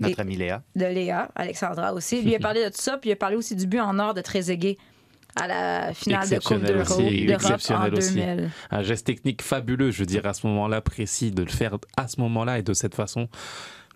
[0.00, 0.62] Notre ami Léa.
[0.76, 2.22] de Léa, Alexandra aussi.
[2.22, 4.14] Lui a parlé de tout ça, puis il a parlé aussi du but en or
[4.14, 4.76] de Trezeguet
[5.36, 8.14] à la finale de Coupe d'Europe en exceptionnel aussi.
[8.14, 8.50] 2000.
[8.70, 12.08] un geste technique fabuleux, je veux dire à ce moment-là précis, de le faire à
[12.08, 13.28] ce moment-là et de cette façon.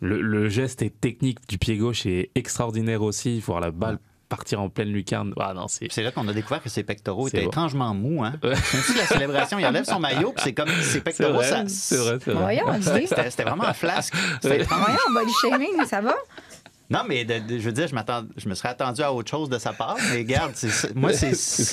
[0.00, 3.38] Le, le geste est technique du pied gauche est extraordinaire aussi.
[3.40, 3.98] Voir la balle
[4.36, 5.34] partir en pleine lucarne.
[5.38, 7.50] Ah non, c'est C'est là qu'on a découvert que ses pectoraux C'est étaient bon.
[7.50, 8.24] étrangement mous.
[8.24, 8.32] Hein?
[8.42, 8.50] Ouais.
[8.54, 11.64] Même la célébration, il enlève son maillot, puis c'est comme ses c'est pectoraux, vrai, ça.
[11.68, 12.42] c'est vrai, c'est vrai.
[12.64, 12.80] Voyons.
[12.82, 14.14] C'était c'était vraiment un flasque.
[14.42, 14.80] C'était étrange.
[14.80, 16.14] Voyons, body shaming, ça va?
[16.92, 19.30] Non, mais de- de- je veux dire, je, m'attends- je me serais attendu à autre
[19.30, 19.96] chose de sa part.
[20.10, 21.32] Mais regarde, c'est- c'est- moi, c'est.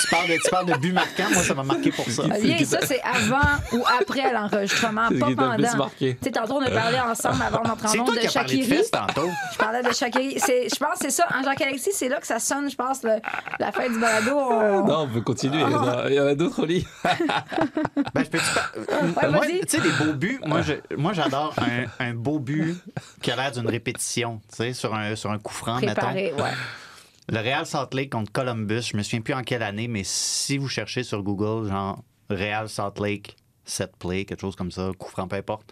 [0.00, 2.22] Tu parles, de, tu parles de but marquant, moi, ça m'a marqué pour ça.
[2.64, 3.38] Ça, c'est avant
[3.72, 5.76] ou après l'enregistrement, pas pendant.
[5.76, 6.16] marqué?
[6.20, 8.82] Tu sais, tantôt, on a parlé ensemble avant d'entrer en de Shakiri.
[8.90, 9.28] tantôt.
[9.52, 10.38] Je parlais de Shakiri.
[10.40, 11.26] C'est- Je pense que c'est ça.
[11.38, 13.20] En Jacques-Alexis, c'est là que ça sonne, je pense, le-
[13.58, 14.36] la fin du balado.
[14.36, 15.62] on- Non, on peut continuer.
[15.62, 16.86] Il y en a- il y en a d'autres au lit.
[18.14, 19.60] Ben, je peux Ouais, moi, vas-y.
[19.60, 22.76] tu sais, des beaux buts, moi, je- moi j'adore un, un beau but
[23.22, 24.40] qui a l'air d'une répétition,
[24.72, 25.92] sur un, sur un coup franc, mettons.
[25.94, 26.52] Préparé, ouais.
[27.30, 30.56] Le Real Salt Lake contre Columbus, je me souviens plus en quelle année, mais si
[30.56, 33.36] vous cherchez sur Google, genre Real Salt Lake,
[33.66, 35.70] set play, quelque chose comme ça, coup franc, peu importe,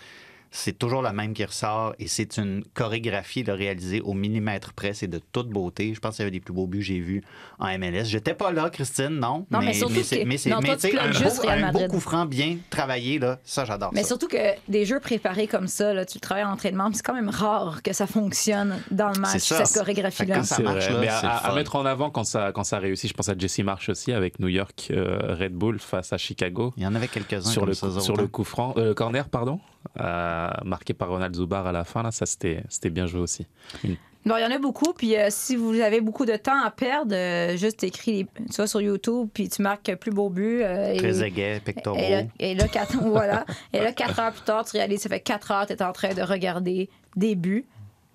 [0.57, 4.95] c'est toujours le même qui ressort et c'est une chorégraphie là, réalisée au millimètre près.
[4.95, 5.93] C'est de toute beauté.
[5.95, 7.23] Je pense que c'est un des plus beaux buts que j'ai vus
[7.59, 8.05] en MLS.
[8.05, 9.47] J'étais pas là, Christine, non.
[9.51, 11.79] Non, mais surtout c'est, que- mais c'est, non, mais toi, tu sais, tu un, beau,
[11.79, 14.09] un beau coup franc bien travaillé, là, ça, j'adore Mais ça.
[14.09, 14.37] surtout que
[14.69, 17.83] des jeux préparés comme ça, là, tu travailles en entraînement, puis c'est quand même rare
[17.83, 19.65] que ça fonctionne dans le match, C'est ça.
[19.65, 20.37] cette que chorégraphie-là.
[20.37, 20.93] quand ça C'est marche, vrai.
[20.95, 23.29] là, Mais à, c'est le mettre en avant quand ça, quand ça réussit, je pense
[23.29, 26.73] à Jesse Marsh aussi avec New York euh, Red Bull face à Chicago.
[26.77, 28.01] Il y en avait quelques-uns Sur le, ça.
[28.01, 29.61] sur le coup franc, euh, corner, pardon?
[30.01, 33.47] Euh, marqué par Ronald Zubar à la fin, là, ça c'était c'était bien joué aussi.
[33.85, 34.93] Une- Bon, il y en a beaucoup.
[34.93, 38.57] Puis euh, si vous avez beaucoup de temps à perdre, euh, juste écris, les- tu
[38.57, 40.63] vas sur YouTube, puis tu marques plus beau but.
[40.65, 41.97] euh, et- Trezeguet, pectoraux.
[41.97, 43.45] Et là, et là, quatre, voilà.
[43.73, 45.83] Et là, quatre heures plus tard, tu réalises, ça fait quatre heures que tu es
[45.85, 47.67] en train de regarder des buts,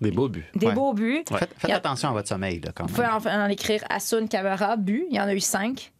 [0.02, 0.44] Des beaux buts.
[0.54, 0.74] des Ouais.
[0.74, 1.24] beaux buts.
[1.30, 3.16] Faites, faites a- attention à votre sommeil, là, quand Vous pouvez même.
[3.40, 5.06] en, en écrire Asun Camara, but.
[5.08, 5.92] Il y en a eu cinq.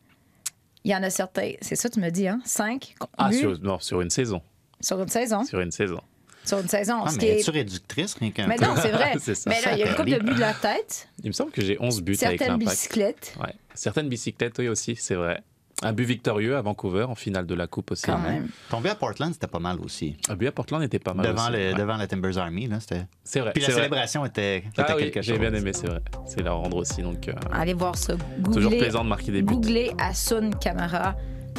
[0.84, 1.52] Il y en a certains.
[1.62, 2.40] C'est ça, tu me dis, hein?
[2.44, 3.36] Cinq Ah, buts?
[3.38, 4.42] sur, non, sur une saison.
[4.82, 5.44] Sur une saison.
[5.44, 6.00] Sur une saison.
[6.44, 7.02] Sur une saison.
[7.04, 9.14] Ah, ce mais qui est- es-tu réductrice, rien qu'un Mais non, c'est vrai.
[9.46, 11.08] Mais là, il y a une couple de buts de la tête.
[11.22, 12.70] Il me semble que j'ai 11 buts avec Certaines l'impact.
[12.70, 13.54] bicyclettes, Ouais.
[13.74, 15.40] Certaines bicyclettes, oui, aussi, c'est vrai.
[15.84, 18.04] Un but victorieux à Vancouver en finale de la Coupe aussi.
[18.06, 18.48] quand même.
[18.70, 20.16] Ton but à Portland, c'était pas mal aussi.
[20.28, 21.26] Un but à Portland était pas mal.
[21.26, 21.74] Devant, aussi, le, ouais.
[21.74, 23.02] devant la Timbers Army, là, c'était...
[23.24, 23.50] C'est vrai.
[23.52, 23.76] Puis la vrai.
[23.76, 26.00] célébration était, était Ah oui, quelque j'ai bien aimé, c'est vrai.
[26.26, 27.02] C'est la rendre aussi.
[27.02, 28.14] Donc, euh, Allez voir ça.
[28.44, 29.54] toujours Googlez, plaisant de marquer des buts.
[29.54, 31.16] googlez Asun Camara.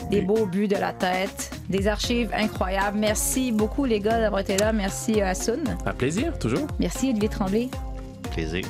[0.10, 2.98] Des beaux buts de la tête, des archives incroyables.
[3.00, 4.72] Merci beaucoup, les gars, d'avoir été là.
[4.72, 5.60] Merci, euh, Asun.
[5.86, 6.68] Un plaisir, toujours.
[6.80, 7.70] Merci, Olivier Tremblay.
[8.32, 8.66] Plaisir.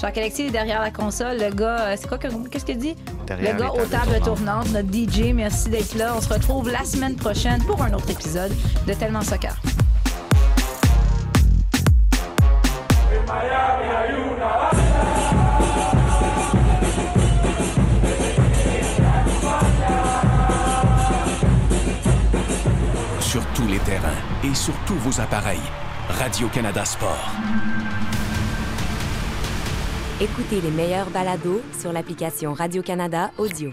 [0.00, 1.36] Jacques-Alexis est derrière la console.
[1.38, 2.96] Le gars, euh, c'est quoi que- qu'est-ce qu'il dit?
[3.26, 5.32] Derrière le gars aux tables tournantes, notre DJ.
[5.32, 6.14] Merci d'être là.
[6.16, 8.52] On se retrouve la semaine prochaine pour un autre épisode
[8.88, 9.54] de Tellement Soccer.
[23.32, 25.66] Sur tous les terrains et sur tous vos appareils.
[26.10, 27.30] Radio-Canada Sport.
[30.20, 33.72] Écoutez les meilleurs balados sur l'application Radio-Canada Audio.